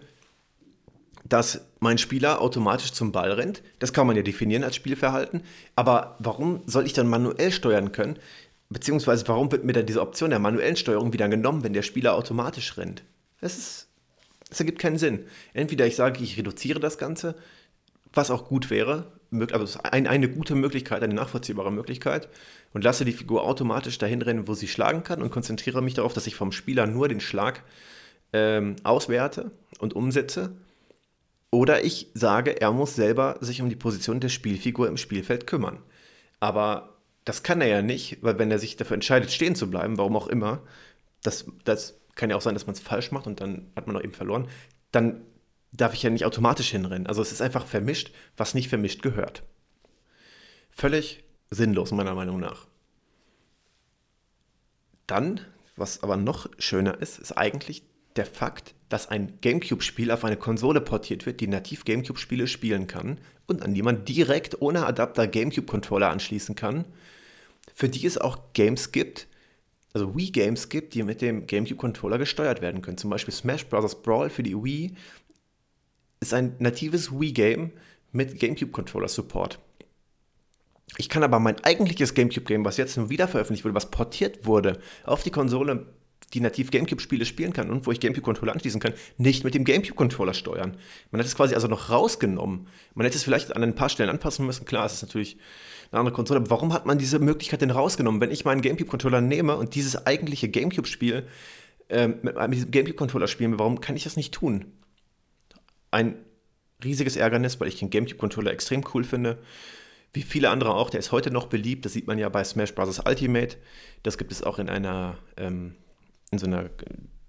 [1.24, 5.42] Dass mein Spieler automatisch zum Ball rennt, das kann man ja definieren als Spielverhalten,
[5.74, 8.18] aber warum soll ich dann manuell steuern können?
[8.68, 12.14] Beziehungsweise warum wird mir dann diese Option der manuellen Steuerung wieder genommen, wenn der Spieler
[12.14, 13.02] automatisch rennt?
[13.40, 13.88] Das ist,
[14.48, 15.26] das ergibt keinen Sinn.
[15.54, 17.34] Entweder ich sage, ich reduziere das Ganze,
[18.12, 19.19] was auch gut wäre,
[19.52, 22.28] also ein, eine gute Möglichkeit, eine nachvollziehbare Möglichkeit
[22.72, 26.12] und lasse die Figur automatisch dahin rennen, wo sie schlagen kann und konzentriere mich darauf,
[26.12, 27.62] dass ich vom Spieler nur den Schlag
[28.32, 30.56] ähm, auswerte und umsetze.
[31.52, 35.78] Oder ich sage, er muss selber sich um die Position der Spielfigur im Spielfeld kümmern.
[36.38, 39.98] Aber das kann er ja nicht, weil wenn er sich dafür entscheidet, stehen zu bleiben,
[39.98, 40.62] warum auch immer,
[41.22, 43.96] das, das kann ja auch sein, dass man es falsch macht und dann hat man
[43.96, 44.48] auch eben verloren,
[44.92, 45.22] dann
[45.72, 47.06] darf ich ja nicht automatisch hinrennen.
[47.06, 49.42] Also es ist einfach vermischt, was nicht vermischt gehört.
[50.70, 52.66] Völlig sinnlos, meiner Meinung nach.
[55.06, 55.40] Dann,
[55.76, 57.82] was aber noch schöner ist, ist eigentlich
[58.16, 63.18] der Fakt, dass ein GameCube-Spiel auf eine Konsole portiert wird, die nativ GameCube-Spiele spielen kann
[63.46, 66.84] und an die man direkt ohne Adapter GameCube-Controller anschließen kann,
[67.74, 69.28] für die es auch Games gibt,
[69.92, 72.98] also Wii-Games gibt, die mit dem GameCube-Controller gesteuert werden können.
[72.98, 74.00] Zum Beispiel Smash Bros.
[74.02, 74.94] Brawl für die Wii
[76.20, 77.72] ist ein natives Wii-Game
[78.12, 79.58] mit GameCube-Controller-Support.
[80.98, 84.80] Ich kann aber mein eigentliches GameCube-Game, was jetzt nur wieder veröffentlicht wurde, was portiert wurde,
[85.04, 85.86] auf die Konsole,
[86.34, 90.34] die nativ GameCube-Spiele spielen kann und wo ich GameCube-Controller anschließen kann, nicht mit dem GameCube-Controller
[90.34, 90.76] steuern.
[91.10, 92.66] Man hat es quasi also noch rausgenommen.
[92.94, 94.66] Man hätte es vielleicht an ein paar Stellen anpassen müssen.
[94.66, 95.38] Klar, es ist natürlich
[95.90, 96.40] eine andere Konsole.
[96.40, 98.20] Aber warum hat man diese Möglichkeit denn rausgenommen?
[98.20, 101.26] Wenn ich meinen GameCube-Controller nehme und dieses eigentliche GameCube-Spiel
[101.88, 104.66] äh, mit einem GameCube-Controller spielen warum kann ich das nicht tun?
[105.91, 106.16] Ein
[106.82, 109.38] riesiges Ärgernis, weil ich den GameCube-Controller extrem cool finde.
[110.12, 111.84] Wie viele andere auch, der ist heute noch beliebt.
[111.84, 113.01] Das sieht man ja bei Smash Bros.
[113.07, 113.57] Ultimate.
[114.03, 115.76] Das gibt es auch in einer, ähm,
[116.30, 116.70] in so einer,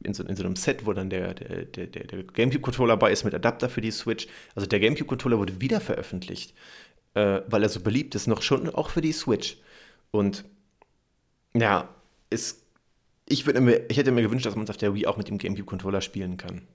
[0.03, 3.23] in so, in so, einem Set, wo dann der, der, der, der GameCube-Controller bei ist
[3.23, 4.27] mit Adapter für die Switch.
[4.55, 6.55] Also der GameCube-Controller wurde wieder veröffentlicht,
[7.13, 9.57] äh, weil er so beliebt ist, noch schon auch für die Switch.
[10.09, 10.45] Und
[11.53, 11.89] ja,
[12.31, 12.63] ist,
[13.27, 15.37] ich, mir, ich hätte mir gewünscht, dass man es auf der Wii auch mit dem
[15.37, 16.67] GameCube-Controller spielen kann.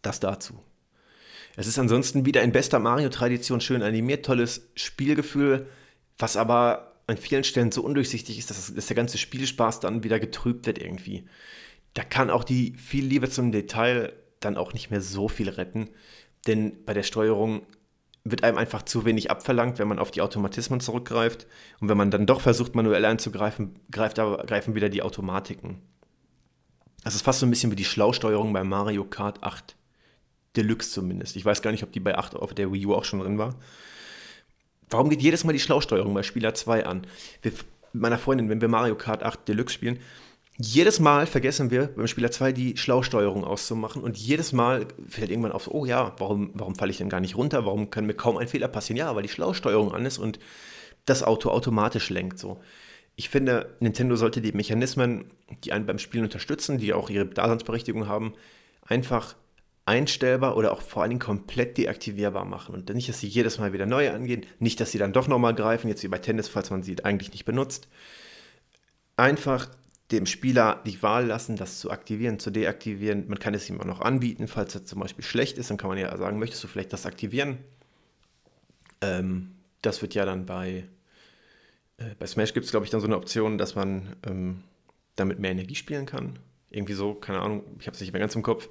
[0.00, 0.62] Das dazu.
[1.56, 5.66] Es ist ansonsten wieder in bester Mario-Tradition schön animiert, tolles Spielgefühl,
[6.18, 10.20] was aber an vielen Stellen so undurchsichtig ist, dass, dass der ganze Spielspaß dann wieder
[10.20, 11.26] getrübt wird irgendwie.
[11.94, 15.88] Da kann auch die viel Liebe zum Detail dann auch nicht mehr so viel retten,
[16.46, 17.62] denn bei der Steuerung
[18.30, 21.46] wird einem einfach zu wenig abverlangt, wenn man auf die Automatismen zurückgreift.
[21.80, 25.80] Und wenn man dann doch versucht, manuell einzugreifen, greift aber, greifen wieder die Automatiken.
[27.04, 29.76] Das ist fast so ein bisschen wie die Schlausteuerung bei Mario Kart 8.
[30.56, 31.36] Deluxe zumindest.
[31.36, 33.38] Ich weiß gar nicht, ob die bei 8 auf der Wii U auch schon drin
[33.38, 33.54] war.
[34.90, 37.06] Warum geht jedes Mal die Schlausteuerung bei Spieler 2 an?
[37.42, 37.52] Wir,
[37.92, 39.98] meiner Freundin, wenn wir Mario Kart 8 Deluxe spielen,
[40.58, 45.52] jedes Mal vergessen wir beim Spieler 2 die Schlausteuerung auszumachen und jedes Mal fällt irgendwann
[45.52, 47.66] auf, oh ja, warum, warum falle ich denn gar nicht runter?
[47.66, 48.96] Warum kann mir kaum ein Fehler passieren?
[48.96, 50.38] Ja, weil die Schlausteuerung an ist und
[51.04, 52.58] das Auto automatisch lenkt so.
[53.16, 55.30] Ich finde, Nintendo sollte die Mechanismen,
[55.64, 58.34] die einen beim Spielen unterstützen, die auch ihre Daseinsberechtigung haben,
[58.86, 59.36] einfach
[59.86, 62.74] einstellbar oder auch vor allen Dingen komplett deaktivierbar machen.
[62.74, 65.54] Und nicht, dass sie jedes Mal wieder neu angehen, nicht, dass sie dann doch nochmal
[65.54, 67.88] greifen, jetzt wie bei Tennis, falls man sie eigentlich nicht benutzt.
[69.16, 69.68] Einfach
[70.10, 73.28] dem Spieler die Wahl lassen, das zu aktivieren, zu deaktivieren.
[73.28, 75.88] Man kann es ihm auch noch anbieten, falls er zum Beispiel schlecht ist, dann kann
[75.88, 77.58] man ja sagen, möchtest du vielleicht das aktivieren?
[79.00, 80.84] Ähm, das wird ja dann bei,
[81.98, 84.62] äh, bei Smash gibt es, glaube ich, dann so eine Option, dass man ähm,
[85.14, 86.38] damit mehr Energie spielen kann.
[86.70, 88.68] Irgendwie so, keine Ahnung, ich habe es nicht mehr ganz im Kopf.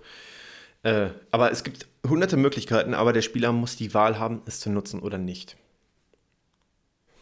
[0.85, 4.69] Äh, aber es gibt hunderte Möglichkeiten, aber der Spieler muss die Wahl haben, es zu
[4.69, 5.57] nutzen oder nicht.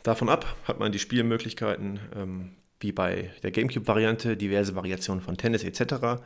[0.04, 5.64] Davon ab hat man die Spielmöglichkeiten, ähm, wie bei der GameCube-Variante, diverse Variationen von Tennis
[5.64, 6.22] etc.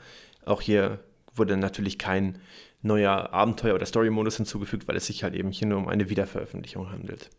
[0.45, 0.99] Auch hier
[1.35, 2.39] wurde natürlich kein
[2.81, 6.89] neuer Abenteuer- oder Story-Modus hinzugefügt, weil es sich halt eben hier nur um eine Wiederveröffentlichung
[6.89, 7.29] handelt.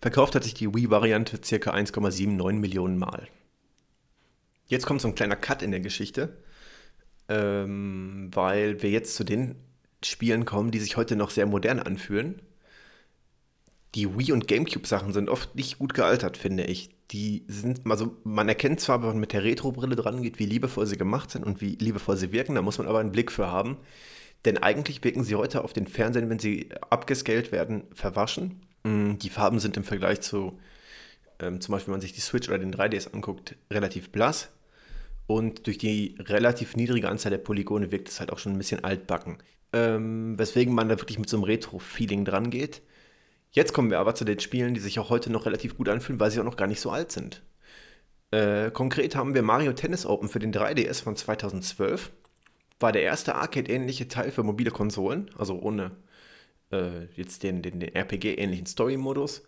[0.00, 1.72] Verkauft hat sich die Wii-Variante ca.
[1.72, 3.28] 1,79 Millionen Mal.
[4.66, 6.38] Jetzt kommt so ein kleiner Cut in der Geschichte,
[7.28, 9.56] ähm, weil wir jetzt zu den
[10.04, 12.40] Spielen kommen, die sich heute noch sehr modern anfühlen
[13.96, 16.90] die Wii- und Gamecube-Sachen sind oft nicht gut gealtert, finde ich.
[17.12, 20.86] Die sind, also man erkennt zwar, wenn man mit der Retro-Brille dran geht, wie liebevoll
[20.86, 23.50] sie gemacht sind und wie liebevoll sie wirken, da muss man aber einen Blick für
[23.50, 23.78] haben.
[24.44, 28.60] Denn eigentlich wirken sie heute auf den Fernsehen, wenn sie abgescaled werden, verwaschen.
[28.84, 30.58] Mm, die Farben sind im Vergleich zu,
[31.38, 34.50] ähm, zum Beispiel, wenn man sich die Switch oder den 3DS anguckt, relativ blass.
[35.26, 38.84] Und durch die relativ niedrige Anzahl der Polygone wirkt es halt auch schon ein bisschen
[38.84, 39.38] altbacken.
[39.72, 42.82] Ähm, weswegen man da wirklich mit so einem Retro-Feeling dran geht.
[43.50, 46.20] Jetzt kommen wir aber zu den Spielen, die sich auch heute noch relativ gut anfühlen,
[46.20, 47.42] weil sie auch noch gar nicht so alt sind.
[48.30, 52.12] Äh, konkret haben wir Mario Tennis Open für den 3DS von 2012.
[52.78, 55.92] War der erste Arcade-ähnliche Teil für mobile Konsolen, also ohne
[56.70, 59.42] äh, jetzt den, den, den RPG-ähnlichen Story-Modus.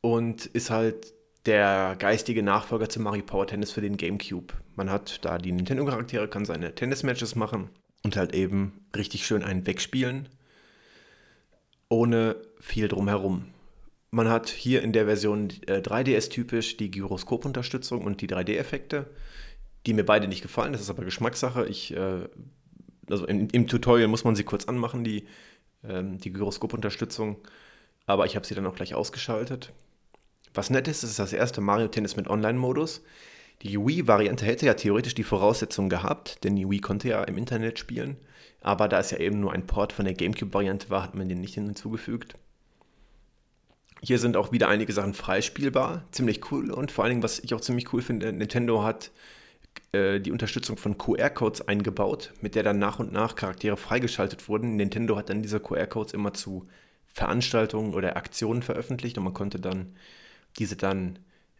[0.00, 1.12] Und ist halt
[1.48, 4.54] der geistige Nachfolger zu Mario Power Tennis für den GameCube.
[4.76, 7.70] Man hat da die Nintendo-Charaktere, kann seine Tennis-Matches machen
[8.04, 10.28] und halt eben richtig schön einen wegspielen
[11.88, 13.46] ohne viel drumherum.
[14.10, 19.06] Man hat hier in der Version äh, 3DS-typisch die Gyroskop-Unterstützung und die 3D-Effekte,
[19.86, 20.72] die mir beide nicht gefallen.
[20.72, 21.66] Das ist aber Geschmackssache.
[21.66, 22.28] Ich, äh,
[23.08, 25.26] also im, im, Tutorial muss man sie kurz anmachen, die,
[25.84, 27.36] ähm, die Gyroskop-Unterstützung.
[28.06, 29.72] Aber ich habe sie dann auch gleich ausgeschaltet.
[30.58, 33.04] Was nett ist, ist das erste Mario Tennis mit Online-Modus.
[33.62, 37.78] Die Wii-Variante hätte ja theoretisch die Voraussetzungen gehabt, denn die Wii konnte ja im Internet
[37.78, 38.16] spielen.
[38.60, 41.40] Aber da es ja eben nur ein Port von der GameCube-Variante war, hat man den
[41.40, 42.34] nicht hinzugefügt.
[44.02, 47.54] Hier sind auch wieder einige Sachen freispielbar, ziemlich cool und vor allen Dingen, was ich
[47.54, 49.12] auch ziemlich cool finde, Nintendo hat
[49.92, 54.74] äh, die Unterstützung von QR-Codes eingebaut, mit der dann nach und nach Charaktere freigeschaltet wurden.
[54.74, 56.66] Nintendo hat dann diese QR-Codes immer zu
[57.06, 59.92] Veranstaltungen oder Aktionen veröffentlicht und man konnte dann
[60.58, 61.18] diese dann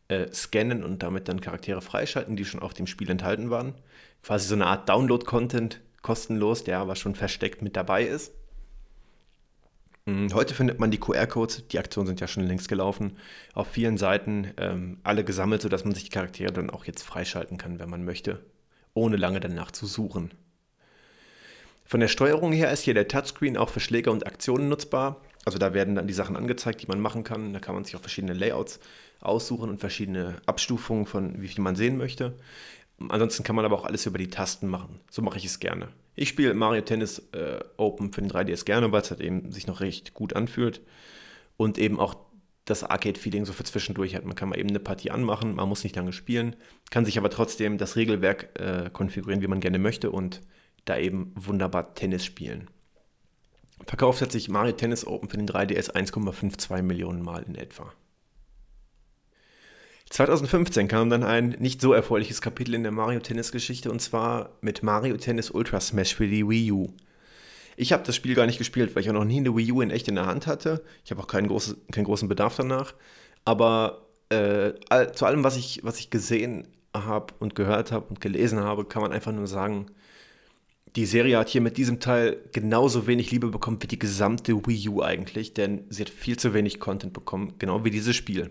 [0.08, 3.74] äh, scannen und damit dann Charaktere freischalten, die schon auf dem Spiel enthalten waren.
[4.22, 8.32] Quasi so eine Art Download-Content kostenlos, der aber schon versteckt mit dabei ist.
[10.06, 13.18] Mm, heute findet man die QR-Codes, die Aktionen sind ja schon längst gelaufen,
[13.52, 17.58] auf vielen Seiten ähm, alle gesammelt, sodass man sich die Charaktere dann auch jetzt freischalten
[17.58, 18.44] kann, wenn man möchte,
[18.94, 20.32] ohne lange danach zu suchen.
[21.84, 25.20] Von der Steuerung her ist hier der Touchscreen auch für Schläge und Aktionen nutzbar.
[25.44, 27.52] Also da werden dann die Sachen angezeigt, die man machen kann.
[27.52, 28.80] Da kann man sich auch verschiedene Layouts
[29.20, 32.36] aussuchen und verschiedene Abstufungen von wie viel man sehen möchte.
[33.08, 35.00] Ansonsten kann man aber auch alles über die Tasten machen.
[35.10, 35.88] So mache ich es gerne.
[36.16, 39.68] Ich spiele Mario Tennis äh, Open für den 3DS gerne, weil es halt eben sich
[39.68, 40.80] noch recht gut anfühlt
[41.56, 42.16] und eben auch
[42.64, 44.24] das Arcade-Feeling so für zwischendurch hat.
[44.24, 46.56] Man kann mal eben eine Partie anmachen, man muss nicht lange spielen,
[46.90, 50.40] kann sich aber trotzdem das Regelwerk äh, konfigurieren, wie man gerne möchte und
[50.84, 52.68] da eben wunderbar Tennis spielen.
[53.86, 57.92] Verkauft hat sich Mario Tennis Open für den 3DS 1,52 Millionen Mal in etwa.
[60.10, 64.56] 2015 kam dann ein nicht so erfreuliches Kapitel in der Mario Tennis Geschichte und zwar
[64.62, 66.88] mit Mario Tennis Ultra Smash für die Wii U.
[67.76, 69.80] Ich habe das Spiel gar nicht gespielt, weil ich auch noch nie eine Wii U
[69.82, 70.82] in echt in der Hand hatte.
[71.04, 72.94] Ich habe auch keinen, großen, keinen großen Bedarf danach.
[73.44, 78.20] Aber äh, all, zu allem, was ich, was ich gesehen habe und gehört habe und
[78.20, 79.86] gelesen habe, kann man einfach nur sagen,
[80.98, 84.88] die Serie hat hier mit diesem Teil genauso wenig Liebe bekommen wie die gesamte Wii
[84.88, 88.50] U eigentlich, denn sie hat viel zu wenig Content bekommen, genau wie dieses Spiel.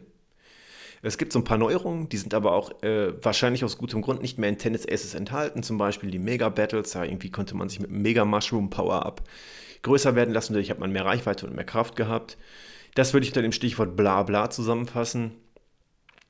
[1.01, 4.21] Es gibt so ein paar Neuerungen, die sind aber auch äh, wahrscheinlich aus gutem Grund
[4.21, 5.61] nicht mehr in Tennis Aces enthalten.
[5.61, 6.93] Zum Beispiel die Mega Battles.
[6.93, 9.23] Ja, irgendwie konnte man sich mit Mega Mushroom Power Up
[9.81, 10.53] größer werden lassen.
[10.53, 12.37] Dadurch hat man mehr Reichweite und mehr Kraft gehabt.
[12.95, 15.33] Das würde ich unter dem Stichwort Blabla zusammenfassen.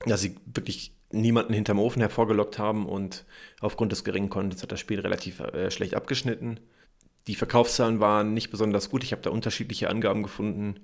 [0.05, 3.25] Dass sie wirklich niemanden hinterm Ofen hervorgelockt haben und
[3.61, 6.59] aufgrund des geringen Contents hat das Spiel relativ äh, schlecht abgeschnitten.
[7.27, 9.03] Die Verkaufszahlen waren nicht besonders gut.
[9.03, 10.79] Ich habe da unterschiedliche Angaben gefunden,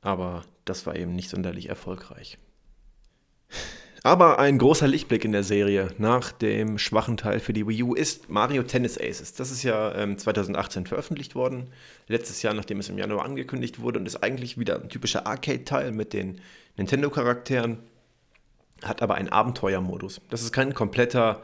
[0.00, 2.38] aber das war eben nicht sonderlich erfolgreich.
[4.04, 7.94] Aber ein großer Lichtblick in der Serie nach dem schwachen Teil für die Wii U
[7.94, 9.34] ist Mario Tennis Aces.
[9.34, 11.70] Das ist ja ähm, 2018 veröffentlicht worden,
[12.06, 15.90] letztes Jahr, nachdem es im Januar angekündigt wurde und ist eigentlich wieder ein typischer Arcade-Teil
[15.90, 16.40] mit den
[16.76, 17.78] Nintendo-Charakteren.
[18.82, 20.20] Hat aber einen Abenteuermodus.
[20.30, 21.42] Das ist kein kompletter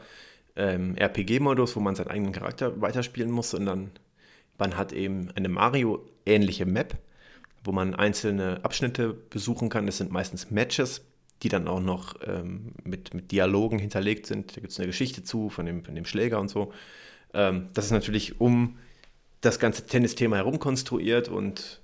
[0.55, 3.91] ähm, RPG-Modus, wo man seinen eigenen Charakter weiterspielen muss, sondern
[4.57, 6.97] man hat eben eine Mario-ähnliche Map,
[7.63, 9.85] wo man einzelne Abschnitte besuchen kann.
[9.85, 11.01] Das sind meistens Matches,
[11.43, 14.55] die dann auch noch ähm, mit, mit Dialogen hinterlegt sind.
[14.55, 16.71] Da gibt es eine Geschichte zu von dem, von dem Schläger und so.
[17.33, 18.77] Ähm, das ist natürlich um
[19.41, 21.81] das ganze Tennisthema herum konstruiert und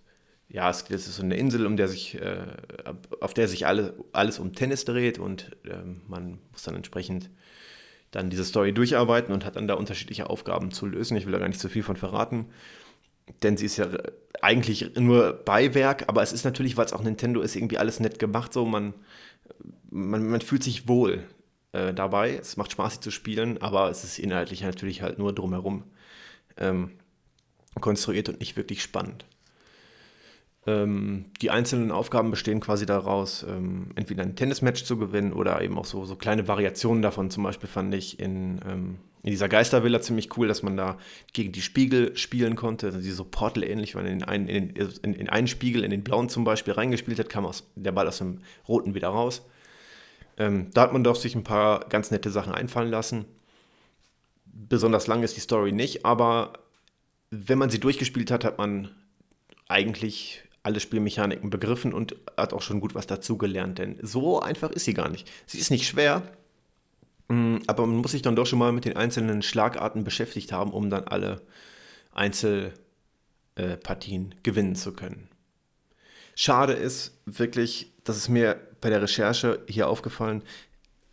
[0.51, 2.45] ja, es, ist so eine Insel, um der sich, äh,
[3.21, 5.77] auf der sich alle, alles um Tennis dreht und äh,
[6.07, 7.29] man muss dann entsprechend
[8.11, 11.15] dann diese Story durcharbeiten und hat dann da unterschiedliche Aufgaben zu lösen.
[11.15, 12.47] Ich will da gar nicht so viel von verraten,
[13.43, 13.87] denn sie ist ja
[14.41, 18.19] eigentlich nur Beiwerk, aber es ist natürlich, weil es auch Nintendo ist, irgendwie alles nett
[18.19, 18.51] gemacht.
[18.51, 18.93] So, man,
[19.89, 21.23] man, man fühlt sich wohl
[21.71, 22.35] äh, dabei.
[22.35, 25.83] Es macht Spaß, sie zu spielen, aber es ist inhaltlich natürlich halt nur drumherum
[26.57, 26.91] ähm,
[27.79, 29.25] konstruiert und nicht wirklich spannend.
[30.67, 35.77] Ähm, die einzelnen Aufgaben bestehen quasi daraus, ähm, entweder ein Tennismatch zu gewinnen oder eben
[35.77, 37.31] auch so, so kleine Variationen davon.
[37.31, 40.99] Zum Beispiel fand ich in, ähm, in dieser Geistervilla ziemlich cool, dass man da
[41.33, 45.29] gegen die Spiegel spielen konnte, also die so Portal-ähnlich, man in einen, in, in, in
[45.29, 48.41] einen Spiegel, in den blauen zum Beispiel, reingespielt hat, kam aus, der Ball aus dem
[48.67, 49.43] roten wieder raus.
[50.37, 53.25] Ähm, da hat man doch sich ein paar ganz nette Sachen einfallen lassen.
[54.45, 56.53] Besonders lang ist die Story nicht, aber
[57.31, 58.91] wenn man sie durchgespielt hat, hat man
[59.67, 64.85] eigentlich alle Spielmechaniken begriffen und hat auch schon gut was dazugelernt, denn so einfach ist
[64.85, 65.29] sie gar nicht.
[65.45, 66.23] Sie ist nicht schwer,
[67.29, 70.71] mm, aber man muss sich dann doch schon mal mit den einzelnen Schlagarten beschäftigt haben,
[70.71, 71.41] um dann alle
[72.13, 75.29] Einzelpartien gewinnen zu können.
[76.35, 80.43] Schade ist wirklich, das ist mir bei der Recherche hier aufgefallen,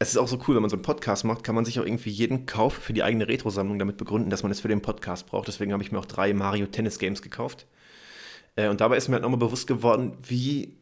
[0.01, 1.85] es ist auch so cool, wenn man so einen Podcast macht, kann man sich auch
[1.85, 5.27] irgendwie jeden Kauf für die eigene Retro-Sammlung damit begründen, dass man es für den Podcast
[5.27, 5.49] braucht.
[5.49, 7.67] Deswegen habe ich mir auch drei Mario Tennis Games gekauft.
[8.59, 10.75] Äh, und dabei ist mir halt nochmal bewusst geworden, wie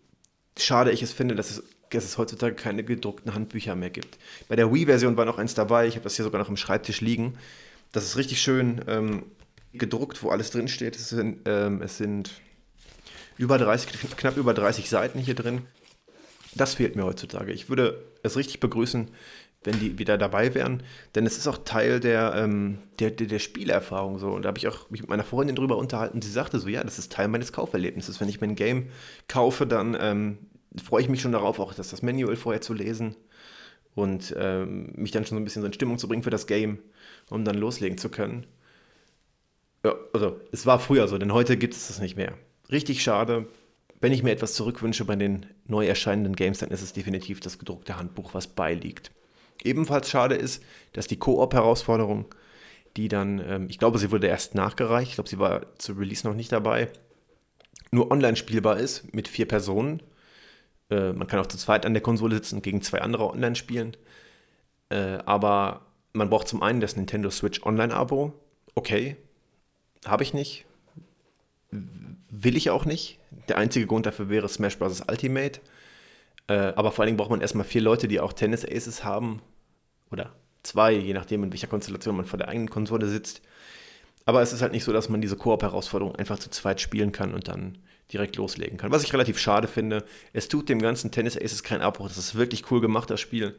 [0.59, 4.19] schade ich es finde, dass es, dass es heutzutage keine gedruckten Handbücher mehr gibt.
[4.49, 7.03] Bei der Wii-Version war noch eins dabei, ich habe das hier sogar noch im Schreibtisch
[7.03, 7.35] liegen.
[7.93, 9.25] Das ist richtig schön ähm,
[9.75, 10.97] gedruckt, wo alles drinsteht.
[10.97, 12.31] Es sind, ähm, es sind
[13.37, 15.63] über 30, knapp über 30 Seiten hier drin.
[16.55, 17.53] Das fehlt mir heutzutage.
[17.53, 19.09] Ich würde es richtig begrüßen,
[19.67, 20.83] wenn die wieder dabei wären,
[21.15, 24.31] denn es ist auch Teil der, ähm, der, der, der, Spielerfahrung so.
[24.31, 26.23] Und da habe ich auch mich mit meiner Freundin drüber unterhalten.
[26.23, 28.21] Sie sagte so, ja, das ist Teil meines Kauferlebnisses.
[28.21, 28.89] Wenn ich mir ein Game
[29.29, 30.39] kaufe, dann ähm,
[30.83, 33.17] freue ich mich schon darauf, auch das, das Manual vorher zu lesen
[33.95, 36.47] und ähm, mich dann schon so ein bisschen so in Stimmung zu bringen für das
[36.47, 36.79] Game,
[37.31, 38.47] um dann loslegen zu können.
[39.85, 42.35] Ja, also es war früher so, denn heute gibt es das nicht mehr.
[42.71, 43.47] Richtig schade.
[44.01, 47.59] Wenn ich mir etwas zurückwünsche bei den neu erscheinenden Games, dann ist es definitiv das
[47.59, 49.11] gedruckte Handbuch, was beiliegt.
[49.65, 52.27] Ebenfalls schade ist, dass die Koop-Herausforderung,
[52.97, 56.27] die dann, ähm, ich glaube, sie wurde erst nachgereicht, ich glaube, sie war zu Release
[56.27, 56.89] noch nicht dabei,
[57.91, 60.03] nur online spielbar ist mit vier Personen.
[60.91, 63.57] Äh, man kann auch zu zweit an der Konsole sitzen und gegen zwei andere online
[63.57, 63.97] spielen.
[64.89, 68.33] Äh, aber man braucht zum einen das Nintendo Switch Online-Abo.
[68.75, 69.17] Okay,
[70.05, 70.65] habe ich nicht.
[71.71, 73.19] Will ich auch nicht.
[73.49, 75.03] Der einzige Grund dafür wäre Smash Bros.
[75.09, 75.61] Ultimate.
[76.49, 79.43] Äh, aber vor allen Dingen braucht man erstmal vier Leute, die auch Tennis Aces haben.
[80.11, 80.33] Oder
[80.63, 83.43] zwei, je nachdem, in welcher Konstellation man vor der eigenen Konsole sitzt.
[84.25, 87.33] Aber es ist halt nicht so, dass man diese Koop-Herausforderung einfach zu zweit spielen kann
[87.33, 87.79] und dann
[88.13, 88.93] direkt loslegen kann.
[88.93, 92.09] Was ich relativ schade finde, es tut dem ganzen Tennis Aces keinen Abbruch.
[92.09, 93.57] Das ist wirklich cool gemacht, das Spiel.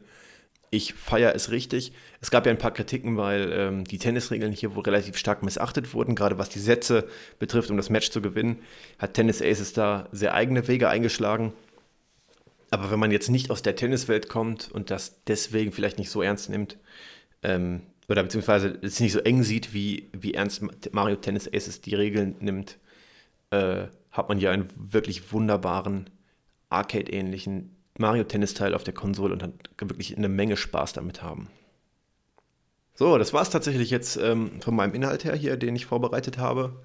[0.70, 1.92] Ich feiere es richtig.
[2.20, 5.94] Es gab ja ein paar Kritiken, weil ähm, die Tennisregeln hier wohl relativ stark missachtet
[5.94, 7.08] wurden, gerade was die Sätze
[7.38, 8.58] betrifft, um das Match zu gewinnen.
[8.98, 11.54] Hat Tennis Aces da sehr eigene Wege eingeschlagen.
[12.70, 16.22] Aber wenn man jetzt nicht aus der Tenniswelt kommt und das deswegen vielleicht nicht so
[16.22, 16.78] ernst nimmt,
[17.42, 20.62] ähm, oder beziehungsweise es nicht so eng sieht, wie, wie ernst
[20.92, 22.78] Mario Tennis Aces die Regeln nimmt,
[23.50, 26.10] äh, hat man hier einen wirklich wunderbaren,
[26.70, 31.48] Arcade-ähnlichen Mario Tennis-Teil auf der Konsole und hat wirklich eine Menge Spaß damit haben.
[32.94, 36.38] So, das war es tatsächlich jetzt ähm, von meinem Inhalt her hier, den ich vorbereitet
[36.38, 36.80] habe.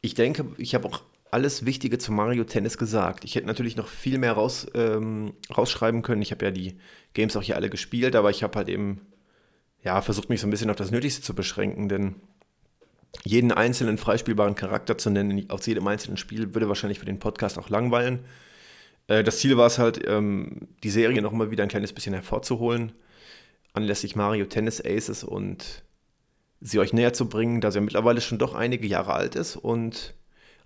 [0.00, 1.02] Ich denke, ich habe auch
[1.34, 3.24] alles Wichtige zu Mario Tennis gesagt.
[3.24, 6.22] Ich hätte natürlich noch viel mehr raus, ähm, rausschreiben können.
[6.22, 6.78] Ich habe ja die
[7.12, 9.00] Games auch hier alle gespielt, aber ich habe halt eben
[9.82, 12.14] ja, versucht, mich so ein bisschen auf das Nötigste zu beschränken, denn
[13.24, 17.58] jeden einzelnen freispielbaren Charakter zu nennen aus jedem einzelnen Spiel würde wahrscheinlich für den Podcast
[17.58, 18.20] auch langweilen.
[19.08, 22.14] Äh, das Ziel war es halt, ähm, die Serie noch mal wieder ein kleines bisschen
[22.14, 22.92] hervorzuholen,
[23.72, 25.82] anlässlich Mario Tennis Aces und
[26.60, 29.56] sie euch näher zu bringen, da sie ja mittlerweile schon doch einige Jahre alt ist
[29.56, 30.14] und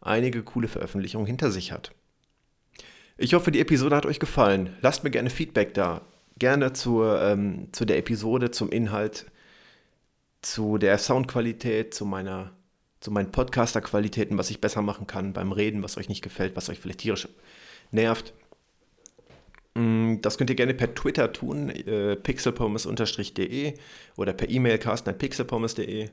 [0.08, 1.92] einige coole Veröffentlichungen hinter sich hat.
[3.16, 4.76] Ich hoffe, die Episode hat euch gefallen.
[4.80, 6.02] Lasst mir gerne Feedback da.
[6.38, 9.26] Gerne zur, ähm, zu der Episode, zum Inhalt,
[10.40, 12.52] zu der Soundqualität, zu meiner
[13.00, 16.68] zu meinen Podcaster-Qualitäten, was ich besser machen kann beim Reden, was euch nicht gefällt, was
[16.68, 17.28] euch vielleicht tierisch
[17.90, 18.34] nervt.
[19.74, 23.74] Mm, das könnt ihr gerne per Twitter tun, äh, pixelpommes-de
[24.16, 26.10] oder per E-Mail carsten.pixelpommes.de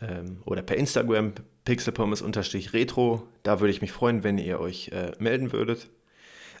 [0.00, 1.32] ähm, oder per Instagram
[1.64, 3.22] pixelpommes-retro.
[3.42, 5.88] Da würde ich mich freuen, wenn ihr euch äh, melden würdet.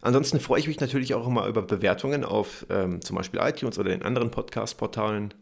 [0.00, 3.90] Ansonsten freue ich mich natürlich auch immer über Bewertungen auf ähm, zum Beispiel iTunes oder
[3.90, 5.34] den anderen Podcast-Portalen,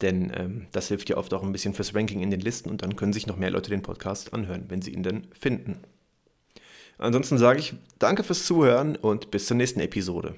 [0.00, 2.82] denn ähm, das hilft ja oft auch ein bisschen fürs Ranking in den Listen und
[2.82, 5.80] dann können sich noch mehr Leute den Podcast anhören, wenn sie ihn denn finden.
[6.98, 10.34] Ansonsten sage ich danke fürs Zuhören und bis zur nächsten Episode.